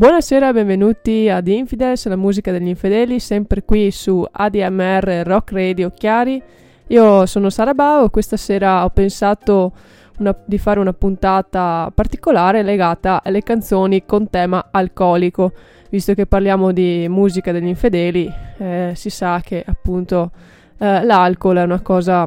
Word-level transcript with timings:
Buonasera, 0.00 0.54
benvenuti 0.54 1.28
ad 1.28 1.46
Infidels, 1.46 2.06
la 2.06 2.16
musica 2.16 2.50
degli 2.50 2.68
infedeli, 2.68 3.20
sempre 3.20 3.64
qui 3.64 3.90
su 3.90 4.24
ADMR 4.32 5.24
Rock 5.26 5.52
Radio 5.52 5.90
Chiari. 5.90 6.42
Io 6.86 7.26
sono 7.26 7.50
Sara 7.50 7.74
Bao 7.74 8.06
e 8.06 8.08
questa 8.08 8.38
sera 8.38 8.82
ho 8.84 8.88
pensato 8.88 9.72
una, 10.20 10.34
di 10.46 10.56
fare 10.56 10.80
una 10.80 10.94
puntata 10.94 11.92
particolare 11.94 12.62
legata 12.62 13.20
alle 13.22 13.42
canzoni 13.42 14.06
con 14.06 14.30
tema 14.30 14.68
alcolico. 14.70 15.52
Visto 15.90 16.14
che 16.14 16.24
parliamo 16.24 16.72
di 16.72 17.06
musica 17.10 17.52
degli 17.52 17.66
infedeli, 17.66 18.32
eh, 18.56 18.92
si 18.94 19.10
sa 19.10 19.42
che 19.44 19.62
appunto 19.66 20.30
eh, 20.78 21.04
l'alcol 21.04 21.58
è 21.58 21.62
una 21.62 21.82
cosa 21.82 22.26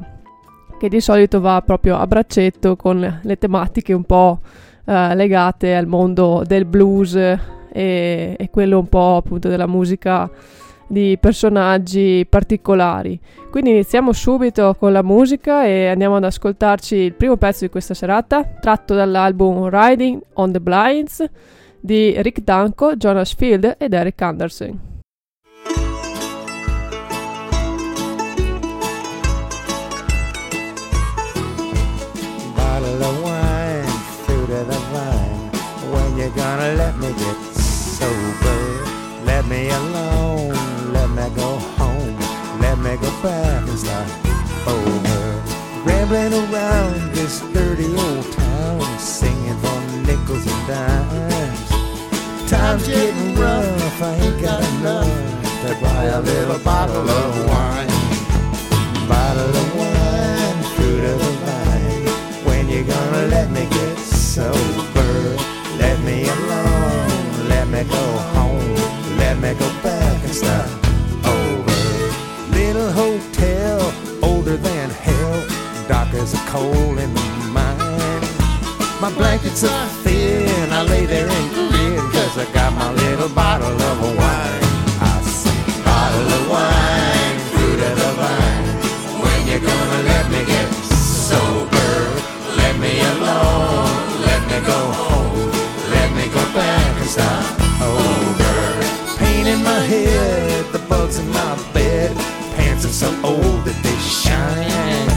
che 0.78 0.90
di 0.90 1.02
solito 1.02 1.42
va 1.42 1.60
proprio 1.66 1.98
a 1.98 2.06
braccetto 2.06 2.76
con 2.76 3.20
le 3.20 3.38
tematiche 3.40 3.94
un 3.94 4.04
po' 4.04 4.42
eh, 4.86 5.16
legate 5.16 5.74
al 5.74 5.88
mondo 5.88 6.44
del 6.46 6.66
blues 6.66 7.18
e, 7.74 8.36
e 8.38 8.50
quello 8.52 8.78
un 8.78 8.88
po' 8.88 9.16
appunto 9.18 9.50
della 9.50 9.68
musica 9.68 10.30
di 10.88 11.18
personaggi 11.20 12.26
particolari. 12.30 13.20
Quindi 13.50 13.72
iniziamo 13.72 14.14
subito 14.14 14.76
con 14.78 14.92
la 14.92 15.02
musica 15.02 15.66
e 15.66 15.88
andiamo 15.88 16.18
ad 16.18 16.24
ascoltarci 16.24 16.96
il 16.96 17.14
primo 17.14 17.36
pezzo 17.36 17.66
di 17.66 17.72
questa 17.72 17.96
serata, 17.96 18.44
tratto 18.44 18.94
dall'album 18.94 19.70
Riding 19.70 20.22
on 20.34 20.52
the 20.52 20.60
Blinds 20.62 21.26
di 21.80 22.14
Rick 22.22 22.42
Danko, 22.42 22.96
Jonas 22.96 23.34
Field 23.34 23.76
ed 23.78 23.94
Eric 23.94 24.22
Anderson. 24.22 24.93
Rambling 46.14 46.54
around 46.54 47.12
this 47.16 47.40
dirty 47.54 47.88
old 47.88 48.32
town, 48.34 49.00
singing 49.00 49.58
for 49.58 49.82
nickels 50.06 50.46
and 50.46 50.68
dimes. 50.68 51.70
Time's 52.48 52.88
getting 52.88 53.36
rough, 53.36 54.00
I 54.00 54.14
ain't 54.14 54.40
got 54.40 54.62
enough 54.76 55.08
to 55.66 55.76
buy 55.82 56.04
a 56.04 56.22
little 56.22 56.60
bottle 56.60 57.10
of 57.10 57.50
wine. 57.50 57.88
Bottle 59.10 59.56
of 59.62 59.76
wine, 59.76 60.64
fruit 60.76 61.04
of 61.04 61.18
the 61.18 61.32
vine. 61.46 62.46
When 62.46 62.70
you 62.70 62.84
gonna 62.84 63.26
let 63.30 63.50
me 63.50 63.66
get 63.66 63.98
sober? 63.98 65.36
Let 65.80 66.00
me 66.02 66.28
alone 66.30 67.14
let 67.50 67.68
me 67.68 67.84
go 67.90 68.06
home. 68.36 68.76
Let 69.18 69.40
me 69.40 69.54
go 69.56 69.68
Blankets 79.54 79.72
are 79.72 79.88
thin. 80.04 80.72
I 80.72 80.82
lay 80.84 81.06
there 81.06 81.30
and 81.30 81.54
grin. 81.54 82.00
Cause 82.12 82.38
I 82.40 82.52
got 82.54 82.74
my 82.74 82.92
little 82.92 83.30
bottle 83.30 83.70
of 83.70 84.02
wine. 84.02 84.64
I 85.00 85.22
say, 85.22 85.84
bottle 85.86 86.28
of 86.38 86.50
wine, 86.50 87.38
fruit 87.52 87.80
of 87.90 87.96
the 88.02 88.12
vine. 88.18 88.66
When 89.22 89.40
you 89.48 89.60
gonna 89.60 90.02
let 90.10 90.26
me 90.32 90.44
get 90.46 90.70
sober? 91.30 91.94
Let 92.58 92.80
me 92.80 93.00
alone. 93.14 93.94
Let 94.26 94.42
me 94.50 94.58
go 94.66 94.80
home. 95.00 95.52
Let 95.92 96.10
me 96.18 96.26
go 96.34 96.44
back 96.58 96.98
and 97.02 97.10
start 97.10 97.46
over. 97.82 98.54
Pain 99.20 99.46
in 99.46 99.62
my 99.64 99.82
head, 99.86 100.66
the 100.72 100.80
bugs 100.90 101.20
in 101.20 101.30
my 101.30 101.54
bed. 101.74 102.16
Pants 102.56 102.86
are 102.86 102.98
so 103.06 103.10
old 103.24 103.66
that 103.66 103.78
they 103.84 103.98
shine. 104.02 105.10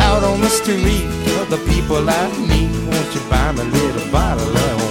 Out 0.00 0.24
on 0.24 0.40
the 0.40 0.48
street, 0.48 1.06
the 1.48 1.58
people 1.68 2.08
I 2.08 2.28
meet, 2.38 2.72
won't 2.88 3.14
you 3.14 3.20
me 3.54 3.60
a 3.60 3.64
little 3.64 4.10
bottle 4.10 4.56
of 4.56 4.81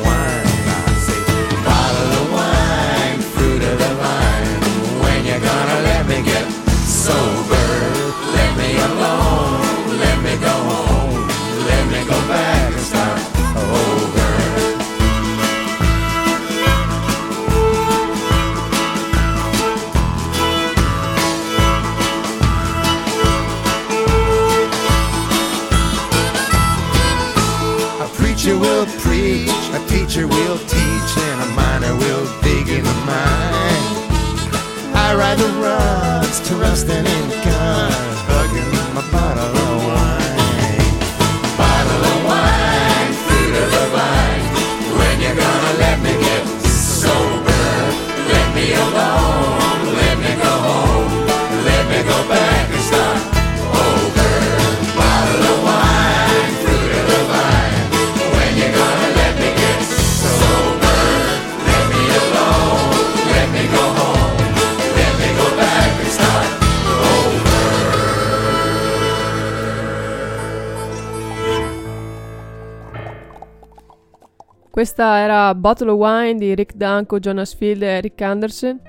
Questa 74.81 75.19
era 75.19 75.53
Bottle 75.53 75.91
of 75.91 75.99
Wine 75.99 76.39
di 76.39 76.55
Rick 76.55 76.73
Danko, 76.73 77.19
Jonas 77.19 77.53
Field 77.53 77.83
e 77.83 78.01
Rick 78.01 78.19
Anderson 78.19 78.79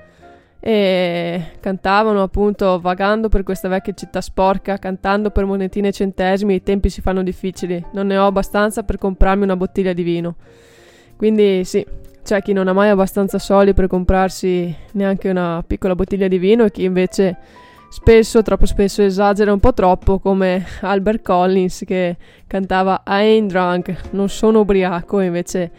e 0.59 1.51
cantavano 1.59 2.23
appunto 2.23 2.79
vagando 2.79 3.29
per 3.29 3.43
questa 3.43 3.67
vecchia 3.67 3.93
città 3.93 4.19
sporca, 4.19 4.79
cantando 4.79 5.29
per 5.29 5.45
monetine 5.45 5.89
e 5.89 5.91
centesimi, 5.91 6.55
i 6.55 6.63
tempi 6.63 6.89
si 6.89 6.99
fanno 7.01 7.21
difficili, 7.21 7.79
non 7.91 8.07
ne 8.07 8.17
ho 8.17 8.25
abbastanza 8.25 8.81
per 8.81 8.97
comprarmi 8.97 9.43
una 9.43 9.55
bottiglia 9.55 9.93
di 9.93 10.01
vino. 10.01 10.35
Quindi 11.15 11.63
sì, 11.63 11.85
c'è 12.23 12.41
chi 12.41 12.53
non 12.53 12.67
ha 12.67 12.73
mai 12.73 12.89
abbastanza 12.89 13.37
soldi 13.37 13.75
per 13.75 13.85
comprarsi 13.85 14.75
neanche 14.93 15.29
una 15.29 15.63
piccola 15.63 15.93
bottiglia 15.93 16.27
di 16.27 16.39
vino 16.39 16.65
e 16.65 16.71
chi 16.71 16.85
invece 16.85 17.37
spesso, 17.93 18.41
troppo 18.41 18.65
spesso 18.65 19.03
esagera 19.03 19.53
un 19.53 19.59
po' 19.59 19.71
troppo 19.71 20.17
come 20.17 20.65
Albert 20.81 21.21
Collins 21.21 21.83
che 21.85 22.17
cantava 22.47 23.03
I 23.05 23.11
ain't 23.11 23.51
drunk, 23.51 24.09
non 24.11 24.29
sono 24.29 24.61
ubriaco, 24.61 25.19
invece 25.19 25.71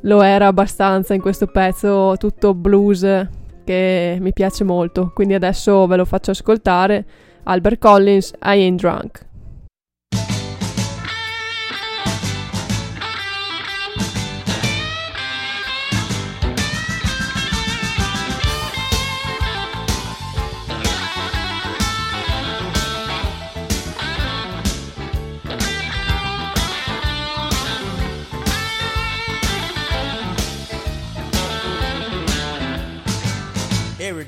lo 0.00 0.20
era 0.20 0.48
abbastanza 0.48 1.14
in 1.14 1.22
questo 1.22 1.46
pezzo 1.46 2.14
tutto 2.18 2.52
blues 2.52 3.26
che 3.64 4.18
mi 4.20 4.34
piace 4.34 4.64
molto. 4.64 5.12
Quindi 5.14 5.32
adesso 5.32 5.86
ve 5.86 5.96
lo 5.96 6.04
faccio 6.04 6.32
ascoltare. 6.32 7.06
Albert 7.44 7.78
Collins, 7.78 8.32
I 8.42 8.60
ain't 8.60 8.78
drunk. 8.78 9.30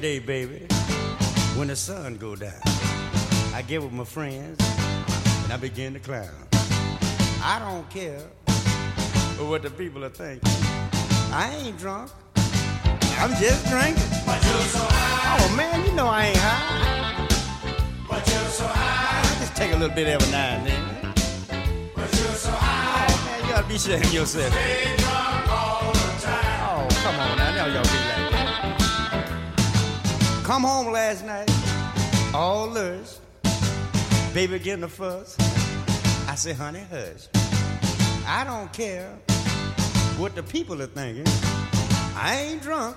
Day, 0.04 0.18
baby, 0.18 0.66
when 1.56 1.68
the 1.68 1.74
sun 1.74 2.16
go 2.16 2.36
down, 2.36 2.60
I 3.54 3.64
get 3.66 3.82
with 3.82 3.90
my 3.92 4.04
friends 4.04 4.60
and 5.44 5.50
I 5.50 5.56
begin 5.56 5.94
to 5.94 5.98
clown. 5.98 6.28
I 7.42 7.58
don't 7.58 7.88
care 7.88 8.20
what 9.38 9.62
the 9.62 9.70
people 9.70 10.04
are 10.04 10.10
thinking. 10.10 10.46
I 11.32 11.58
ain't 11.58 11.78
drunk. 11.78 12.10
I'm 13.16 13.30
just 13.40 13.66
drinking. 13.66 14.04
But 14.26 14.44
you're 14.44 14.68
so 14.76 14.80
high, 14.82 15.38
Oh 15.40 15.56
man, 15.56 15.86
you 15.86 15.92
know 15.92 16.08
I 16.08 16.26
ain't 16.26 16.36
high. 16.36 17.26
but 18.06 18.28
you're 18.28 18.50
so 18.60 18.66
high, 18.66 19.20
I 19.20 19.40
just 19.40 19.56
take 19.56 19.72
a 19.72 19.76
little 19.76 19.96
bit 19.96 20.06
every 20.06 20.30
now 20.30 20.56
and 20.56 20.66
then. 20.66 21.14
but 21.96 22.12
you're 22.12 22.36
so 22.44 22.50
high. 22.50 23.06
Oh 23.08 23.24
man, 23.24 23.42
you 23.42 23.54
gotta 23.54 23.66
be 23.66 23.76
of 23.94 24.12
yourself. 24.12 24.52
Stay 24.52 24.96
drunk 24.98 25.48
all 25.48 25.92
the 25.92 26.20
time. 26.20 26.60
Oh, 26.68 26.88
come 27.02 27.20
on 27.20 27.43
Come 30.44 30.64
home 30.64 30.92
last 30.92 31.24
night, 31.24 31.48
all 32.34 32.68
lurish. 32.68 33.18
Baby 34.34 34.58
getting 34.58 34.84
a 34.84 34.88
fuss. 34.88 35.38
I 36.28 36.34
say, 36.34 36.52
honey, 36.52 36.84
hush. 36.90 37.28
I 38.26 38.44
don't 38.44 38.70
care 38.70 39.08
what 40.18 40.34
the 40.34 40.42
people 40.42 40.82
are 40.82 40.86
thinking. 40.86 41.24
I 42.14 42.46
ain't 42.46 42.60
drunk. 42.62 42.94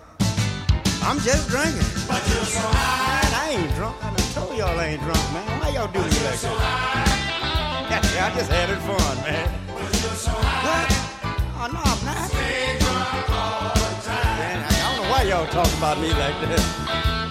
I'm 1.01 1.19
just 1.19 1.47
drinking. 1.47 1.87
But 2.05 2.19
you're 2.27 2.43
so 2.51 2.67
high. 2.67 3.47
I 3.47 3.51
ain't 3.51 3.75
drunk. 3.75 3.95
I 4.03 4.13
done 4.13 4.27
told 4.33 4.57
y'all 4.57 4.77
I 4.77 4.87
ain't 4.87 5.01
drunk, 5.03 5.31
man. 5.31 5.61
Why 5.61 5.69
y'all 5.69 5.87
do 5.87 5.99
me 5.99 6.05
like 6.27 6.35
So 6.35 6.49
high. 6.51 7.87
Yeah, 8.13 8.27
I 8.27 8.35
just 8.35 8.51
had 8.51 8.69
it 8.69 8.79
fun, 8.83 9.17
man. 9.23 9.47
But 9.67 9.83
you're 10.03 10.19
so 10.19 10.31
high. 10.31 10.67
What? 10.67 11.63
Oh, 11.63 11.67
no, 11.71 11.79
I'm 11.79 12.05
not. 12.05 12.29
Stay 12.29 12.75
drunk 12.77 13.29
all 13.31 13.73
the 13.73 14.03
time. 14.03 14.35
Man, 14.35 14.65
I 14.67 14.95
don't 14.95 15.05
know 15.05 15.11
why 15.11 15.21
y'all 15.23 15.47
talk 15.47 15.71
about 15.77 15.97
me 16.01 16.09
like 16.09 16.35
that. 16.41 17.26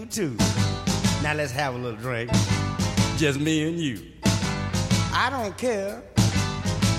You 0.00 0.06
too. 0.06 0.34
Now 1.22 1.34
let's 1.34 1.52
have 1.52 1.74
a 1.74 1.78
little 1.78 1.98
drink. 2.00 2.30
Just 3.18 3.38
me 3.38 3.68
and 3.68 3.78
you. 3.78 4.00
I 5.12 5.28
don't 5.28 5.56
care 5.58 6.02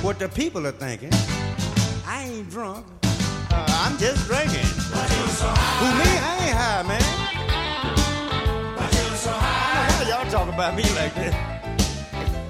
what 0.04 0.20
the 0.20 0.30
people 0.30 0.68
are 0.68 0.72
thinking. 0.72 1.10
I 2.06 2.30
ain't 2.30 2.50
drunk. 2.52 2.86
Uh, 3.04 3.66
I'm 3.84 3.98
just 3.98 4.28
drinking. 4.28 4.64
So. 4.64 5.48
Who 5.48 5.88
me? 5.98 6.12
I 6.22 6.38
ain't 6.46 6.56
high, 6.56 6.84
man. 6.84 7.02
So 9.16 9.32
high. 9.32 10.08
Y'all 10.08 10.30
talk 10.30 10.54
about 10.54 10.76
me 10.76 10.84
like 10.94 11.16
that? 11.16 11.34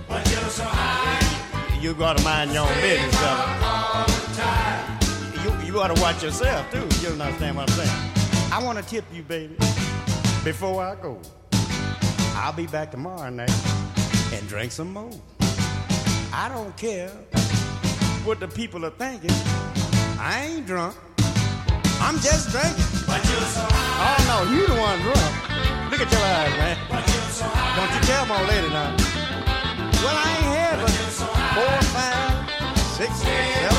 But 0.09 0.29
you're 0.31 0.49
so 0.49 0.63
high. 0.65 1.79
You 1.79 1.93
gotta 1.93 2.21
mind 2.23 2.51
your 2.51 2.67
own 2.67 2.73
business, 2.81 3.15
brother. 3.17 3.61
You, 5.43 5.65
you 5.65 5.73
to 5.73 6.01
watch 6.01 6.21
yourself 6.21 6.69
too. 6.71 6.83
You 7.01 7.09
don't 7.09 7.21
understand 7.21 7.55
what 7.55 7.69
I'm 7.71 7.85
saying. 7.85 8.11
I 8.51 8.61
want 8.61 8.77
to 8.77 8.83
tip 8.83 9.05
you, 9.13 9.23
baby, 9.23 9.55
before 10.43 10.83
I 10.83 10.95
go. 10.95 11.19
I'll 12.35 12.53
be 12.53 12.65
back 12.65 12.91
tomorrow 12.91 13.29
night 13.29 13.53
and 14.33 14.47
drink 14.47 14.71
some 14.71 14.93
more. 14.93 15.11
I 16.33 16.49
don't 16.49 16.75
care 16.77 17.09
what 18.23 18.39
the 18.39 18.47
people 18.47 18.85
are 18.85 18.91
thinking. 18.91 19.29
I 20.19 20.47
ain't 20.49 20.65
drunk. 20.65 20.95
I'm 21.99 22.15
just 22.19 22.49
drinking. 22.49 22.85
But 23.05 23.21
you're 23.29 23.49
so 23.53 23.61
high. 23.69 24.15
Oh 24.17 24.45
no, 24.45 24.51
you 24.55 24.67
the 24.67 24.73
one 24.73 24.99
drunk. 25.01 25.91
Look 25.91 26.01
at 26.01 26.11
your 26.11 26.21
eyes, 26.21 26.53
man. 26.57 26.77
But 26.89 27.05
you're 27.05 27.29
so 27.29 27.45
high. 27.45 27.75
Don't 27.77 27.93
you 27.93 28.01
tell 28.07 28.25
my 28.25 28.41
lady 28.47 28.69
now. 28.69 28.95
Well, 30.01 30.17
I 30.17 30.29
ain't 30.37 30.49
had 30.57 30.79
but 30.81 30.89
four, 31.53 31.75
five, 31.93 32.33
six, 32.97 33.11
seven, 33.21 33.70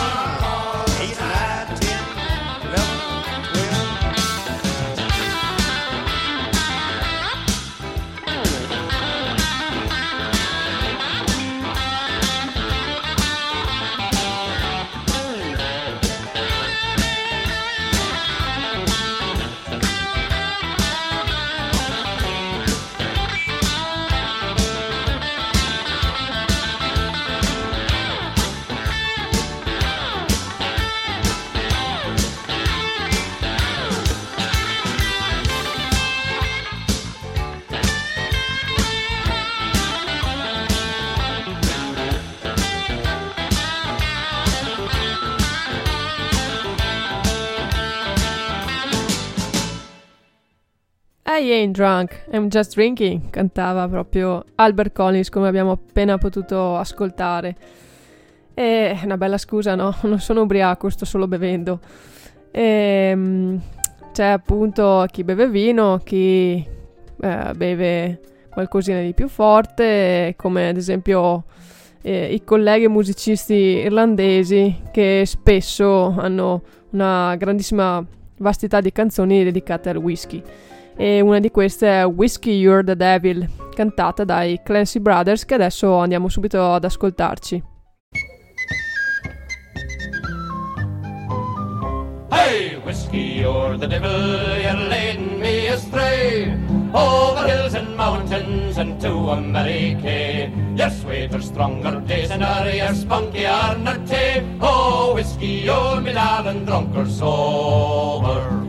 I 51.43 51.51
ain't 51.51 51.75
drunk, 51.75 52.25
I'm 52.31 52.49
just 52.49 52.75
drinking, 52.75 53.31
cantava 53.31 53.89
proprio 53.89 54.45
Albert 54.55 54.93
Collins 54.93 55.29
come 55.29 55.49
abbiamo 55.49 55.73
appena 55.73 56.17
potuto 56.17 56.77
ascoltare. 56.77 57.57
E 58.55 58.93
è 58.93 59.01
una 59.03 59.17
bella 59.17 59.39
scusa, 59.39 59.75
no? 59.75 59.93
Non 60.03 60.21
sono 60.21 60.43
ubriaco, 60.43 60.89
sto 60.89 61.05
solo 61.05 61.27
bevendo. 61.27 61.81
Ehm, 62.53 63.61
c'è 64.13 64.27
appunto 64.27 65.05
chi 65.11 65.25
beve 65.25 65.49
vino, 65.49 66.01
chi 66.05 66.65
eh, 67.21 67.53
beve 67.57 68.21
qualcosina 68.49 69.01
di 69.01 69.13
più 69.13 69.27
forte, 69.27 70.35
come 70.37 70.69
ad 70.69 70.77
esempio 70.77 71.43
eh, 72.03 72.33
i 72.33 72.45
colleghi 72.45 72.87
musicisti 72.87 73.55
irlandesi 73.55 74.81
che 74.93 75.25
spesso 75.27 76.15
hanno 76.17 76.63
una 76.91 77.35
grandissima 77.35 78.05
vastità 78.37 78.81
di 78.81 78.93
canzoni 78.93 79.43
dedicate 79.43 79.89
al 79.89 79.97
whisky. 79.97 80.41
E 80.97 81.21
una 81.21 81.41
di 81.41 81.51
queste 81.51 81.89
è 81.89 82.07
Whiskey 82.07 82.59
You're 82.59 82.85
the 82.85 82.97
Devil, 82.97 83.49
cantata 83.75 84.25
dai 84.25 84.61
Clancy 84.63 85.01
Brothers, 85.01 85.45
che 85.45 85.55
adesso 85.55 85.97
andiamo 85.97 86.29
subito 86.29 86.73
ad 86.73 86.85
ascoltarci. 86.85 87.63
Hey, 92.31 92.77
whiskey, 92.85 93.39
you're 93.41 93.79
the 93.79 93.87
devil, 93.87 94.59
you're 94.61 94.89
leading 94.89 95.41
me 95.41 95.69
astray. 95.69 96.53
Over 96.93 97.47
hills 97.47 97.75
and 97.75 97.97
mountains 97.97 98.77
and 98.77 99.01
to 99.01 99.31
America. 99.31 100.51
You're 100.77 100.91
sweeter, 100.91 101.41
stronger 101.41 102.01
days 102.01 102.31
are 102.31 102.71
you're 102.71 102.95
spunkier 102.95 103.79
nor 103.79 103.97
tay. 104.07 104.45
Oh, 104.61 105.15
whiskey, 105.15 105.63
you're 105.65 106.01
me 106.01 106.13
darling, 106.13 106.65
drunk 106.65 106.95
or 106.95 107.07
sober. 107.07 108.62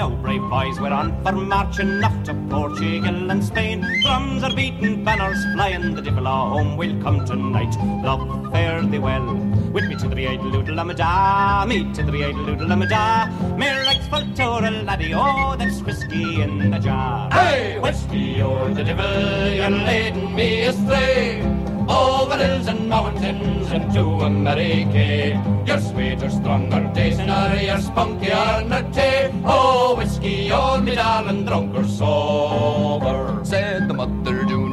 Oh, 0.00 0.10
now, 0.10 0.16
brave 0.22 0.42
boys, 0.42 0.78
we're 0.78 0.92
on 0.92 1.10
for 1.24 1.32
marching 1.32 2.04
off 2.04 2.22
to 2.22 2.34
Portugal 2.48 3.32
and 3.32 3.44
Spain. 3.44 3.80
Drums 4.02 4.44
are 4.44 4.54
beating, 4.54 5.02
banners 5.02 5.44
flying, 5.54 5.96
the 5.96 6.02
devil 6.02 6.24
a 6.24 6.30
home 6.30 6.76
will 6.76 7.02
come 7.02 7.24
tonight. 7.24 7.74
Love, 8.04 8.52
fare 8.52 8.80
thee 8.82 9.00
well. 9.00 9.34
With 9.72 9.88
me 9.88 9.96
to 9.96 10.08
the 10.08 10.28
idle 10.28 10.52
doodle 10.52 10.78
amada, 10.78 11.66
me 11.66 11.92
to 11.94 12.02
the 12.04 12.24
idle 12.26 12.46
doodle 12.46 12.70
amada. 12.70 13.28
Me 13.56 13.66
likes 13.86 14.06
for 14.06 14.18
a 14.64 14.70
laddie, 14.70 15.14
oh, 15.14 15.56
there's 15.58 15.82
whiskey 15.82 16.42
in 16.42 16.70
the 16.70 16.78
jar. 16.78 17.28
Hey, 17.32 17.80
whiskey, 17.80 18.36
you're 18.38 18.46
oh, 18.46 18.72
the 18.72 18.84
devil, 18.84 19.52
you're 19.52 19.70
leading 19.70 20.32
me 20.32 20.60
astray. 20.62 21.67
Over 21.88 22.36
hills 22.36 22.66
and 22.66 22.88
mountains 22.88 23.70
and 23.72 23.92
to 23.94 24.04
America. 24.26 25.42
You're 25.66 25.80
sweeter, 25.80 26.30
stronger, 26.30 26.90
days 26.94 27.18
and 27.18 27.28
you're 27.62 27.78
spunkier 27.78 28.66
nutty. 28.66 29.32
Oh, 29.44 29.94
whiskey, 29.96 30.48
you're 30.50 30.80
me 30.80 30.94
darling, 30.94 31.44
drunk 31.46 31.74
or 31.74 31.84
sober. 31.84 33.40
Said 33.44 33.88
the 33.88 33.94
mother, 33.94 34.17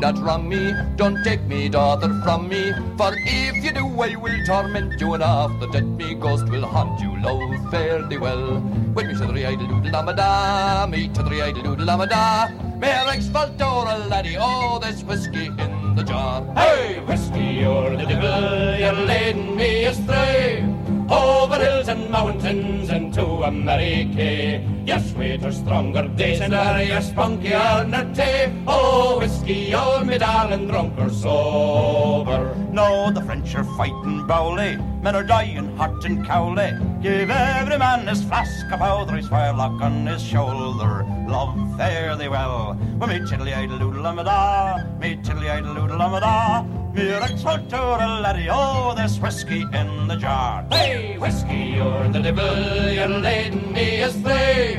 not 0.06 0.24
wrong 0.24 0.48
me, 0.48 0.72
don't 0.98 1.24
take 1.24 1.42
me 1.46 1.68
daughter 1.68 2.10
from 2.24 2.48
me, 2.48 2.72
for 2.96 3.12
if 3.18 3.56
you 3.64 3.72
do, 3.72 3.86
I 4.08 4.16
will 4.16 4.40
torment 4.46 5.02
you, 5.02 5.16
and 5.16 5.24
the 5.60 5.68
dead 5.74 5.88
me 5.98 6.14
ghost 6.14 6.48
will 6.48 6.68
haunt 6.74 7.00
you, 7.00 7.12
love, 7.24 7.72
fare 7.72 8.04
thee 8.04 8.20
well. 8.20 8.62
With 8.94 9.08
me 9.08 9.14
to 9.16 9.34
the 9.34 9.46
idle 9.48 9.68
doodle 9.68 9.96
amada, 9.96 10.86
me 10.92 11.08
to 11.08 11.24
the 11.24 11.42
idle 11.42 11.64
doodle 11.64 11.90
amada, 11.90 12.54
Merrick's 12.78 13.30
Valtora 13.30 14.08
laddie, 14.08 14.38
oh, 14.40 14.78
there's 14.80 15.04
whiskey 15.04 15.48
in 15.48 15.72
in 15.86 15.96
the 15.96 16.04
jar. 16.04 16.44
Hey, 16.54 17.00
whiskey, 17.08 17.48
you're 17.62 17.98
the 17.98 18.06
devil, 18.06 18.78
you're 18.78 19.06
leading 19.08 19.56
me 19.56 19.86
astray. 19.86 20.95
Over 21.10 21.60
hills 21.60 21.88
and 21.88 22.10
mountains 22.10 22.90
and 22.90 23.14
to 23.14 23.26
America. 23.44 24.60
Your 24.86 25.00
sweeter, 25.00 25.52
stronger 25.52 26.08
days 26.08 26.42
and 26.42 26.54
your 26.54 27.02
spunkier 27.02 28.16
tea. 28.16 28.64
Oh, 28.68 29.20
whiskey, 29.20 29.70
you're 29.70 30.04
me 30.04 30.18
darling, 30.18 30.68
drunk 30.68 30.98
or 30.98 31.10
sober. 31.10 32.56
No, 32.72 33.12
the 33.12 33.22
French 33.22 33.54
are 33.54 33.64
fighting 33.78 34.26
bowly, 34.26 34.78
men 35.02 35.16
are 35.16 35.24
dying 35.24 35.76
hot 35.78 36.04
and 36.06 36.26
cowly. 36.26 36.72
Give 37.02 37.30
every 37.30 37.78
man 37.78 38.08
his 38.08 38.24
flask 38.24 38.72
of 38.72 38.80
powder, 38.80 39.16
his 39.16 39.28
firelock 39.28 39.80
on 39.82 40.08
his 40.08 40.24
shoulder. 40.24 41.06
Love, 41.28 41.78
fare 41.78 42.16
thee 42.16 42.30
well. 42.30 42.78
Well, 42.98 43.10
me 43.10 43.20
tiddly 43.30 43.54
idle 43.54 43.78
doodle 43.78 44.04
da, 44.24 44.84
me 45.00 45.20
tiddly 45.24 45.50
idle 45.50 45.76
doodle 45.76 45.98
da. 45.98 46.85
A 46.98 48.22
laddie, 48.22 48.48
oh, 48.50 48.94
there's 48.96 49.20
whiskey 49.20 49.64
in 49.74 50.08
the 50.08 50.16
jar. 50.16 50.66
Hey, 50.72 51.18
whiskey, 51.18 51.76
you're 51.76 52.08
the 52.08 52.22
devil, 52.22 52.90
you're 52.90 53.10
leading 53.10 53.74
me 53.74 54.02
astray. 54.02 54.78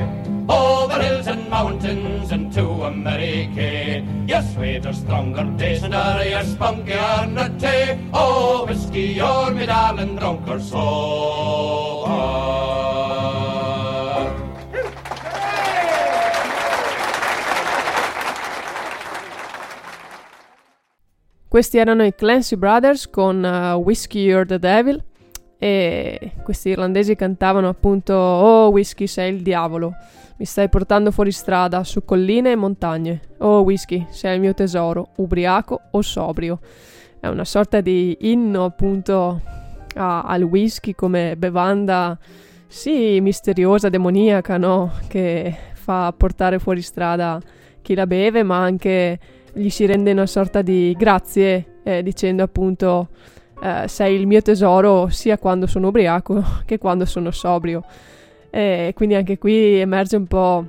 Over 0.49 0.99
hills 0.99 1.27
and 1.27 1.47
mountains 1.47 2.31
and 2.31 2.51
to 2.53 2.65
America. 2.85 4.03
Your 4.25 4.41
sweeter, 4.41 4.93
stronger 4.93 5.43
days 5.57 5.83
and 5.83 5.93
are 5.93 6.23
your 6.25 6.41
spunkier 6.41 7.31
nutty. 7.31 8.09
Oh, 8.11 8.65
whiskey, 8.65 9.13
you're 9.19 9.51
me 9.51 9.67
darling, 9.67 10.15
drunk 10.15 10.47
or 10.47 10.59
sober. 10.59 11.76
Questi 21.57 21.79
erano 21.79 22.05
i 22.05 22.13
Clancy 22.13 22.55
Brothers 22.55 23.09
con 23.09 23.43
uh, 23.43 23.81
Whiskey 23.81 24.25
You're 24.25 24.45
the 24.45 24.59
Devil 24.59 25.03
e 25.57 26.33
questi 26.43 26.69
irlandesi 26.69 27.15
cantavano 27.15 27.67
appunto 27.67 28.13
Oh 28.13 28.69
Whisky 28.69 29.07
sei 29.07 29.33
il 29.33 29.41
diavolo, 29.41 29.91
mi 30.37 30.45
stai 30.45 30.69
portando 30.69 31.09
fuori 31.09 31.31
strada 31.31 31.83
su 31.83 32.05
colline 32.05 32.51
e 32.51 32.55
montagne. 32.55 33.21
Oh 33.39 33.61
Whisky 33.61 34.05
sei 34.11 34.35
il 34.35 34.41
mio 34.41 34.53
tesoro, 34.53 35.13
ubriaco 35.15 35.81
o 35.89 36.01
sobrio. 36.03 36.59
È 37.19 37.25
una 37.25 37.43
sorta 37.43 37.81
di 37.81 38.15
inno 38.19 38.63
appunto 38.63 39.41
a- 39.95 40.21
al 40.21 40.43
whisky 40.43 40.93
come 40.93 41.37
bevanda 41.37 42.19
sì 42.67 43.19
misteriosa, 43.19 43.89
demoniaca, 43.89 44.57
no? 44.57 44.91
Che 45.07 45.55
fa 45.73 46.13
portare 46.15 46.59
fuori 46.59 46.83
strada 46.83 47.41
chi 47.81 47.95
la 47.95 48.05
beve 48.05 48.43
ma 48.43 48.57
anche 48.59 49.19
gli 49.57 49.69
si 49.69 49.85
rende 49.85 50.11
una 50.11 50.25
sorta 50.25 50.61
di 50.61 50.95
grazie 50.97 51.79
eh, 51.83 52.03
dicendo 52.03 52.43
appunto 52.43 53.09
eh, 53.61 53.87
sei 53.87 54.15
il 54.15 54.27
mio 54.27 54.41
tesoro 54.41 55.09
sia 55.09 55.37
quando 55.37 55.67
sono 55.67 55.87
ubriaco 55.87 56.43
che 56.65 56.77
quando 56.77 57.05
sono 57.05 57.31
sobrio. 57.31 57.83
E 58.49 58.93
quindi 58.95 59.15
anche 59.15 59.37
qui 59.37 59.79
emerge 59.79 60.15
un 60.15 60.27
po' 60.27 60.65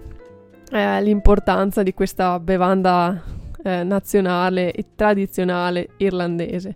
eh, 0.73 1.03
l'importanza 1.03 1.83
di 1.83 1.95
questa 1.95 2.39
bevanda 2.41 3.23
eh, 3.63 3.83
nazionale 3.83 4.73
e 4.73 4.87
tradizionale 4.95 5.91
irlandese. 5.99 6.75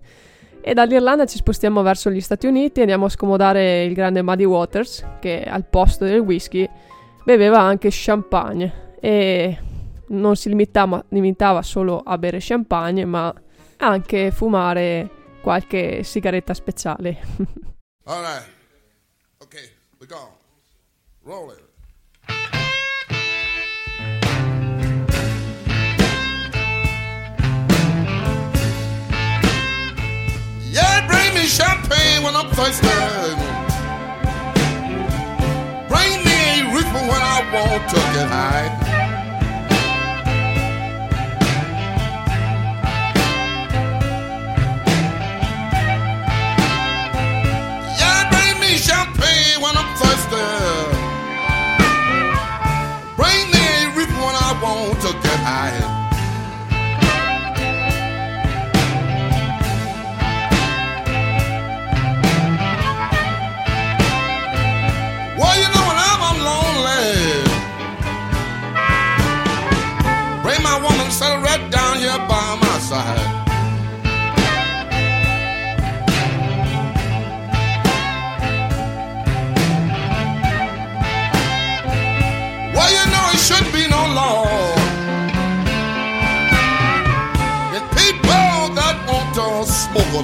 E 0.64 0.74
dall'Irlanda 0.74 1.26
ci 1.26 1.38
spostiamo 1.38 1.82
verso 1.82 2.08
gli 2.08 2.20
Stati 2.20 2.46
Uniti 2.46 2.78
e 2.78 2.82
andiamo 2.82 3.06
a 3.06 3.08
scomodare 3.08 3.82
il 3.82 3.94
grande 3.94 4.22
Muddy 4.22 4.44
Waters 4.44 5.04
che 5.18 5.42
al 5.42 5.64
posto 5.64 6.04
del 6.04 6.20
whisky 6.20 6.68
beveva 7.24 7.60
anche 7.60 7.88
champagne 7.90 8.72
e 9.00 9.58
non 10.12 10.36
si 10.36 10.48
limitava, 10.48 11.04
limitava 11.08 11.62
solo 11.62 12.00
a 12.04 12.18
bere 12.18 12.38
champagne, 12.40 13.04
ma 13.04 13.32
anche 13.78 14.30
fumare 14.30 15.08
qualche 15.40 16.02
sigaretta 16.02 16.54
speciale. 16.54 17.18
All 18.04 18.22
right. 18.22 18.46
Okay, 19.42 19.70
we 19.98 20.06
go. 20.06 20.28
Roll 21.24 21.50
it. 21.52 21.70
Yeah, 30.72 31.06
bring 31.06 31.34
me 31.34 31.46
champagne 31.46 32.22
when 32.22 32.34
I'm 32.34 32.48
thirsty. 32.50 32.88
Bring 35.88 36.24
me 36.24 36.60
a 36.60 36.74
reefer 36.74 37.02
when 37.06 37.20
I 37.20 37.40
want 37.52 37.88
to 37.90 37.96
get 37.96 38.28
high. 38.28 39.01
I'm 50.34 50.90
thirsty. 50.90 51.02
Bring 53.16 53.50
me 53.52 53.60
a 53.60 53.96
reefer 53.96 54.12
when 54.24 54.34
I 54.34 54.60
want 54.62 55.00
to 55.02 55.12
get 55.22 55.40
high. 55.40 55.81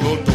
todo 0.01 0.28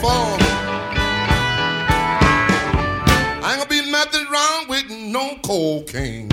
reform. 0.00 0.38
I 3.42 3.52
ain't 3.52 3.58
gonna 3.58 3.66
be 3.68 3.90
nothing 3.90 4.26
wrong 4.30 4.66
with 4.68 4.88
no 4.88 5.38
cocaine. 5.42 6.28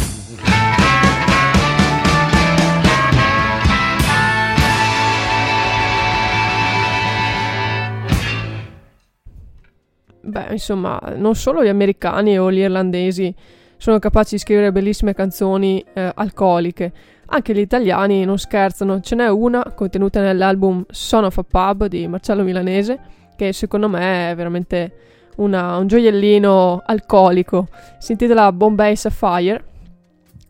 Beh, 10.21 10.51
insomma, 10.51 10.99
non 11.15 11.35
solo 11.35 11.63
gli 11.63 11.69
americani 11.69 12.37
o 12.37 12.51
gli 12.51 12.59
irlandesi 12.59 13.33
sono 13.77 13.99
capaci 13.99 14.35
di 14.35 14.41
scrivere 14.41 14.71
bellissime 14.71 15.13
canzoni 15.13 15.83
eh, 15.93 16.11
alcoliche, 16.15 16.91
anche 17.27 17.53
gli 17.53 17.59
italiani 17.59 18.25
non 18.25 18.37
scherzano. 18.37 18.99
Ce 18.99 19.15
n'è 19.15 19.29
una 19.29 19.63
contenuta 19.73 20.21
nell'album 20.21 20.85
Son 20.89 21.23
of 21.23 21.37
a 21.37 21.43
Pub 21.43 21.85
di 21.85 22.07
Marcello 22.07 22.43
Milanese, 22.43 22.99
che 23.37 23.53
secondo 23.53 23.87
me 23.87 24.31
è 24.31 24.35
veramente 24.35 24.91
una- 25.37 25.77
un 25.77 25.87
gioiellino 25.87 26.83
alcolico. 26.85 27.67
Si 27.99 28.11
intitola 28.11 28.51
Bombay 28.51 28.97
Sapphire 28.97 29.63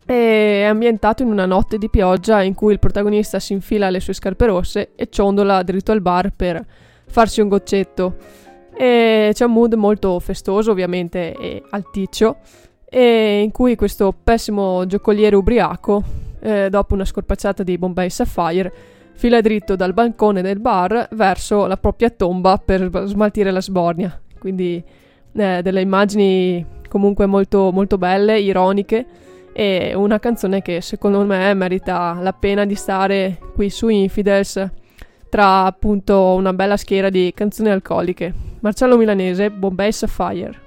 e 0.04 0.62
è 0.62 0.64
ambientato 0.64 1.22
in 1.22 1.30
una 1.30 1.46
notte 1.46 1.78
di 1.78 1.88
pioggia 1.88 2.42
in 2.42 2.54
cui 2.54 2.72
il 2.72 2.78
protagonista 2.78 3.38
si 3.38 3.52
infila 3.52 3.90
le 3.90 4.00
sue 4.00 4.14
scarpe 4.14 4.46
rosse 4.46 4.90
e 4.96 5.08
ciondola 5.08 5.62
dritto 5.62 5.92
al 5.92 6.00
bar 6.00 6.32
per 6.34 6.64
farsi 7.06 7.40
un 7.40 7.48
goccetto. 7.48 8.16
E 8.74 9.30
c'è 9.34 9.44
un 9.44 9.52
mood 9.52 9.74
molto 9.74 10.18
festoso, 10.20 10.70
ovviamente, 10.70 11.34
e 11.36 11.62
alticcio, 11.70 12.36
e 12.88 13.42
in 13.42 13.50
cui 13.50 13.74
questo 13.76 14.14
pessimo 14.22 14.86
giocoliere 14.86 15.36
ubriaco, 15.36 16.02
eh, 16.40 16.68
dopo 16.70 16.94
una 16.94 17.04
scorpacciata 17.04 17.62
di 17.62 17.76
Bombay 17.76 18.08
Sapphire, 18.08 18.72
fila 19.18 19.40
dritto 19.40 19.74
dal 19.74 19.94
balcone 19.94 20.42
del 20.42 20.60
bar 20.60 21.08
verso 21.10 21.66
la 21.66 21.76
propria 21.76 22.08
tomba 22.08 22.56
per 22.64 22.88
smaltire 23.06 23.50
la 23.50 23.60
sbornia. 23.60 24.16
Quindi 24.38 24.80
eh, 25.32 25.60
delle 25.60 25.80
immagini 25.80 26.64
comunque 26.88 27.26
molto, 27.26 27.72
molto 27.72 27.98
belle, 27.98 28.38
ironiche, 28.38 29.04
e 29.52 29.92
una 29.92 30.20
canzone 30.20 30.62
che 30.62 30.80
secondo 30.80 31.24
me 31.24 31.52
merita 31.54 32.16
la 32.20 32.32
pena 32.32 32.64
di 32.64 32.76
stare 32.76 33.40
qui 33.54 33.70
su 33.70 33.88
Infidels 33.88 34.70
tra 35.28 35.64
appunto 35.64 36.34
una 36.34 36.52
bella 36.52 36.76
schiera 36.76 37.10
di 37.10 37.32
canzoni 37.34 37.70
alcoliche. 37.70 38.32
Marcello 38.60 38.96
Milanese, 38.96 39.50
Bombay 39.50 39.90
Sapphire. 39.90 40.66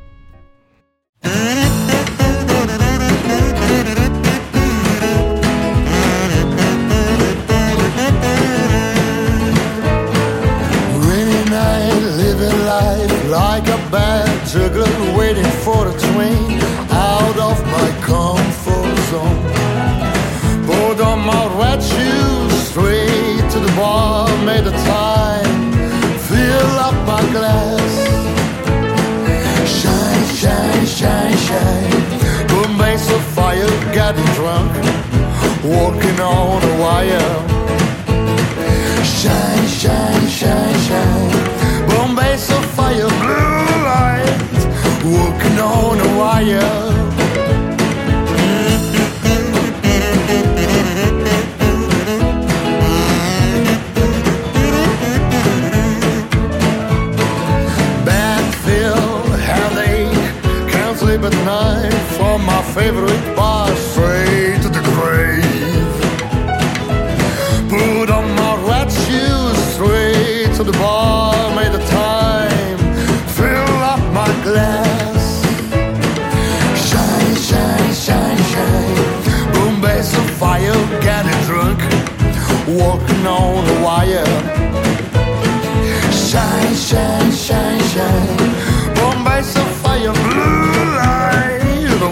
Life 12.72 13.30
like 13.30 13.68
a 13.78 13.80
bad 13.96 14.30
juggler 14.52 14.94
waiting 15.20 15.52
for 15.66 15.82
a 15.94 15.96
train 16.08 16.58
out 17.12 17.38
of 17.50 17.58
my 17.76 17.90
comfort 18.12 18.96
zone. 19.12 19.44
Put 20.70 20.98
on 21.10 21.20
my 21.34 21.46
red 21.62 21.80
shoes, 21.92 22.54
straight 22.70 23.44
to 23.54 23.60
the 23.66 23.74
bar, 23.80 24.28
made 24.50 24.66
a 24.74 24.76
time, 24.96 25.58
fill 26.30 26.74
up 26.88 26.98
my 27.12 27.24
glass. 27.36 27.92
Shine, 29.80 30.26
shine, 30.42 30.86
shine, 31.00 31.38
shine. 31.48 32.02
Bombay 32.52 32.98
fire, 33.36 33.74
getting 33.98 34.30
drunk, 34.40 34.72
walking 35.74 36.20
on 36.20 36.60
a 36.72 36.74
wire. 36.84 37.34
Shine, 39.20 39.68
shine, 39.82 40.28
shine, 40.40 40.80
shine. 40.88 41.51
Bombay 42.38 42.62
fire, 42.78 43.10
blue 43.20 43.84
light, 43.84 44.40
walking 45.04 45.60
on 45.60 46.00
a 46.00 46.18
wire. 46.18 46.80
Bad 58.06 58.46
feel, 58.64 59.12
Shine, 86.32 86.76
shine, 86.76 87.32
shine, 87.34 87.82
shine. 87.92 88.38
Bombay 88.96 89.42
fire, 89.84 90.14
blue 90.14 90.86
light, 90.96 91.60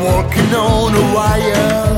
walking 0.04 0.54
on 0.54 0.92
the 0.92 1.02
wire. 1.16 1.89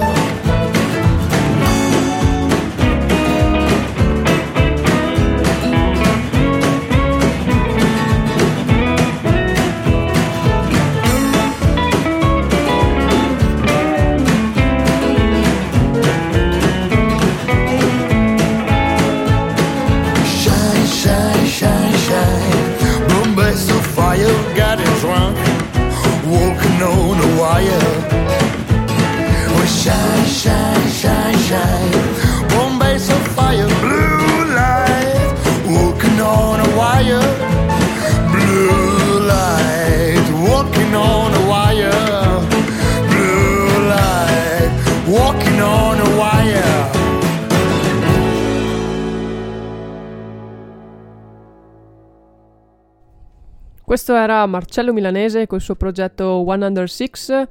Questo 53.92 54.16
era 54.16 54.46
Marcello 54.46 54.94
Milanese 54.94 55.48
col 55.48 55.60
suo 55.60 55.76
progetto 55.76 56.48
One 56.48 56.66
Under 56.66 56.90
Six 56.90 57.48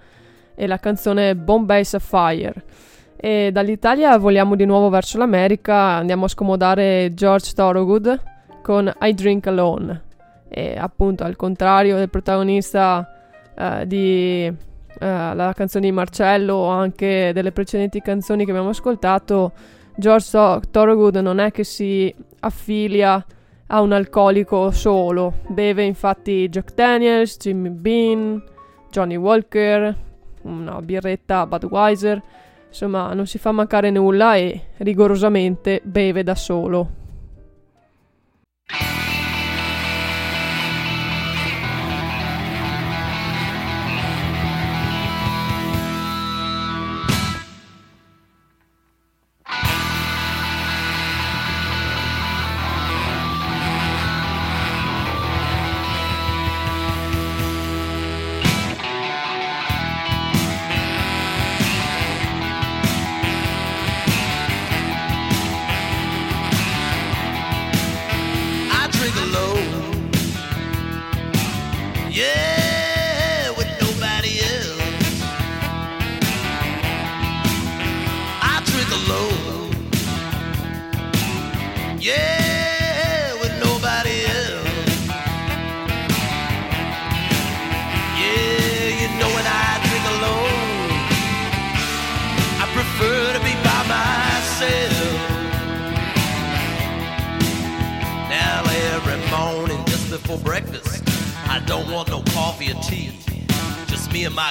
e 0.55 0.67
la 0.67 0.79
canzone 0.79 1.37
Bombay 1.37 1.85
Sapphire. 1.85 2.65
E 3.15 3.51
dall'Italia 3.53 4.17
voliamo 4.17 4.55
di 4.55 4.65
nuovo 4.65 4.89
verso 4.89 5.19
l'America, 5.19 5.77
andiamo 5.77 6.25
a 6.25 6.29
scomodare 6.29 7.13
George 7.13 7.53
Thorogood 7.53 8.23
con 8.63 8.91
I 9.03 9.13
Drink 9.13 9.49
Alone. 9.49 10.03
E 10.49 10.79
appunto 10.79 11.25
al 11.25 11.37
contrario 11.37 11.99
del 11.99 12.09
protagonista 12.09 13.07
eh, 13.55 13.87
di 13.87 14.45
eh, 14.47 14.55
la 14.99 15.53
canzone 15.55 15.85
di 15.85 15.93
Marcello 15.93 16.55
o 16.55 16.69
anche 16.69 17.33
delle 17.35 17.53
precedenti 17.53 18.01
canzoni 18.01 18.47
che 18.47 18.51
abbiamo 18.51 18.71
ascoltato, 18.71 19.53
George 19.95 20.31
Tho- 20.31 20.63
Thorogood 20.71 21.17
non 21.17 21.39
è 21.39 21.51
che 21.51 21.65
si 21.65 22.15
affilia 22.39 23.23
a 23.73 23.81
un 23.81 23.93
alcolico 23.93 24.71
solo. 24.71 25.35
Beve 25.49 25.85
infatti 25.85 26.49
Jack 26.49 26.75
Daniels, 26.75 27.37
Jimmy 27.39 27.71
Bean, 27.71 28.43
Johnny 28.91 29.17
Walker, 29.17 29.97
una 30.43 30.81
birretta 30.83 31.47
Budweiser. 31.47 32.23
Insomma, 32.69 33.13
non 33.15 33.27
si 33.27 33.39
fa 33.39 33.51
mancare 33.53 33.91
nulla 33.91 34.37
e 34.37 34.61
rigorosamente 34.79 35.81
beve 35.83 36.23
da 36.23 36.35
solo. 36.35 36.99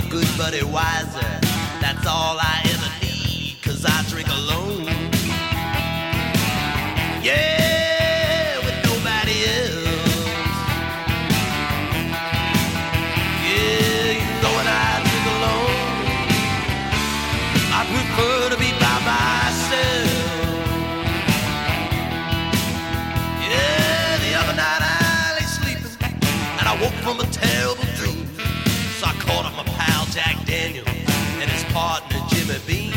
Good 0.10 0.28
buddy 0.38 0.64
Wiser. 0.64 1.40
That's 1.82 2.06
all 2.08 2.38
I 2.40 2.62
ever 2.66 3.06
need, 3.06 3.58
cause 3.62 3.86
I 3.86 4.04
drink 4.10 4.28
alone. 4.28 4.99
the 32.50 32.60
beam. 32.66 32.89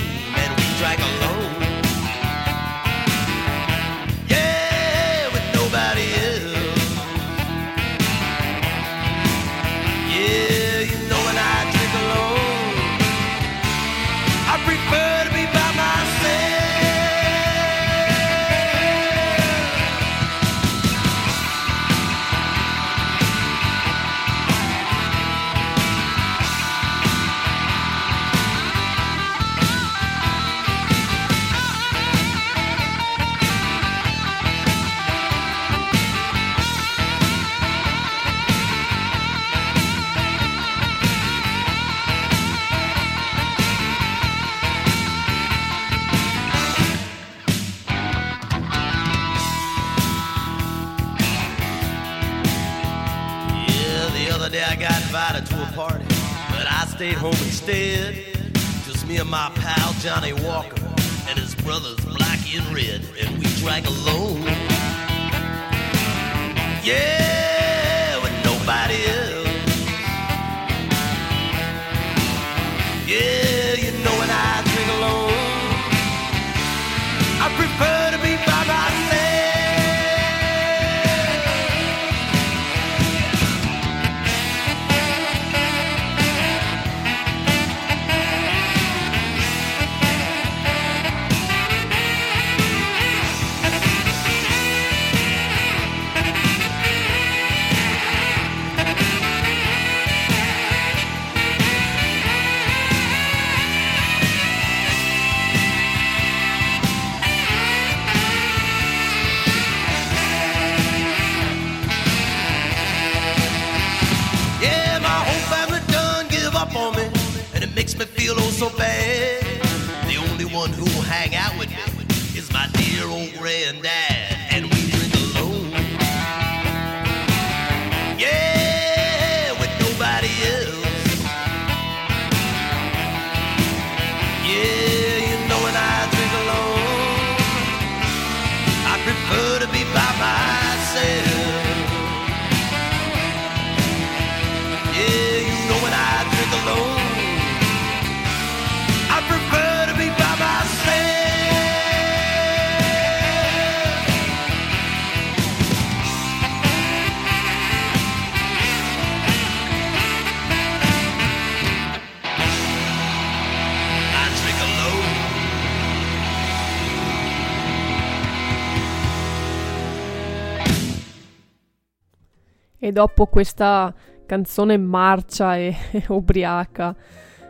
Dopo 172.93 173.27
questa 173.27 173.93
canzone 174.27 174.77
marcia 174.77 175.57
e 175.59 175.75
ubriaca 176.09 176.95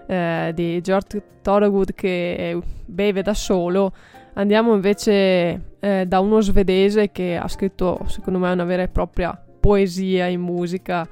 eh, 0.07 0.53
di 0.55 0.81
George 0.81 1.23
Thorogood 1.43 1.95
che 1.95 2.59
beve 2.85 3.23
da 3.23 3.35
solo, 3.35 3.93
andiamo 4.35 4.75
invece 4.75 5.75
eh, 5.81 6.05
da 6.07 6.21
uno 6.21 6.41
svedese 6.41 7.11
che 7.11 7.37
ha 7.37 7.49
scritto, 7.49 8.01
secondo 8.07 8.39
me, 8.39 8.51
una 8.51 8.65
vera 8.65 8.83
e 8.83 8.89
propria 8.89 9.41
poesia 9.61 10.27
in 10.27 10.41
musica 10.41 11.09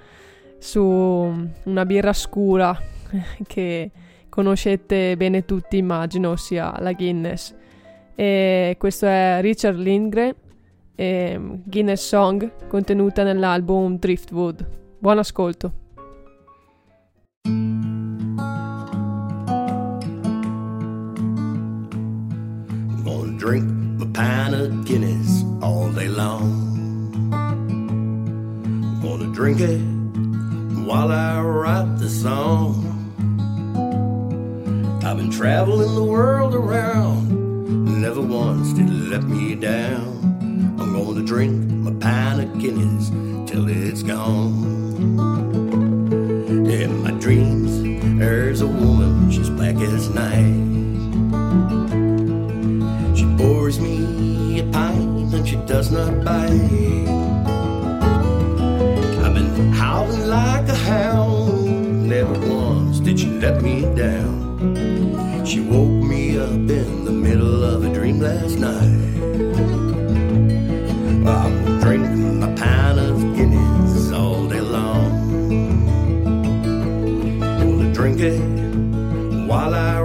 su 0.58 0.82
una 0.82 1.86
birra 1.86 2.12
scura 2.12 2.76
che 3.46 3.90
conoscete 4.28 5.16
bene 5.16 5.44
tutti, 5.44 5.76
immagino, 5.76 6.36
sia 6.36 6.74
la 6.78 6.92
Guinness. 6.92 7.54
E 8.14 8.76
questo 8.78 9.06
è 9.06 9.38
Richard 9.40 9.78
Lindgren 9.78 10.34
e 10.94 11.38
Guinness 11.64 12.06
Song 12.06 12.50
contenuta 12.68 13.22
nell'album 13.22 13.98
Driftwood. 13.98 14.66
Buon 14.98 15.18
ascolto. 15.18 15.72
Gonna 23.02 23.38
drink 23.38 23.64
my 23.98 24.06
pint 24.12 24.54
of 24.54 24.84
Guinness 24.84 25.44
all 25.62 25.90
day 25.92 26.08
long. 26.08 26.68
Gonna 29.02 29.32
drink 29.32 29.60
it 29.60 29.80
while 30.84 31.10
I 31.10 31.40
write 31.40 31.98
the 31.98 32.08
song. 32.08 32.86
I've 35.02 35.16
been 35.16 35.30
traveling 35.30 35.94
the 35.94 36.04
world 36.04 36.54
around, 36.54 37.30
never 38.00 38.20
once 38.20 38.72
did 38.74 38.88
it 38.88 39.08
let 39.10 39.22
me 39.24 39.54
down. 39.54 40.19
I'm 40.80 40.94
gonna 40.94 41.22
drink 41.22 41.70
my 41.70 41.92
pint 42.00 42.40
of 42.40 42.58
Guinness 42.58 43.10
till 43.50 43.68
it's 43.68 44.02
gone. 44.02 44.64
In 46.70 47.02
my 47.02 47.10
dreams, 47.20 47.82
there's 48.18 48.62
a 48.62 48.66
woman, 48.66 49.30
she's 49.30 49.50
black 49.50 49.76
as 49.76 50.08
night. 50.08 50.56
She 53.14 53.26
pours 53.36 53.78
me 53.78 54.60
a 54.60 54.64
pint 54.72 55.34
and 55.34 55.46
she 55.46 55.56
does 55.66 55.90
not 55.90 56.24
bite. 56.24 56.48
I've 59.22 59.34
been 59.34 59.72
howling 59.72 60.28
like 60.28 60.66
a 60.66 60.74
hound, 60.74 62.08
never 62.08 62.32
once 62.48 63.00
did 63.00 63.20
she 63.20 63.26
let 63.26 63.60
me 63.62 63.82
down. 63.94 65.44
She 65.44 65.60
woke 65.60 66.02
me 66.08 66.38
up 66.38 66.50
in 66.50 67.04
the 67.04 67.12
middle 67.12 67.64
of 67.64 67.84
a 67.84 67.92
dream 67.92 68.18
last 68.20 68.58
night. 68.58 69.69
I'm 71.26 71.80
drinking 71.80 72.40
my 72.40 72.54
pint 72.54 72.98
of 72.98 73.20
Guinness 73.36 74.12
all 74.12 74.46
day 74.48 74.60
long. 74.60 75.10
Gonna 77.40 77.92
drink 77.92 78.20
it 78.20 78.40
while 79.46 79.74
I 79.74 79.99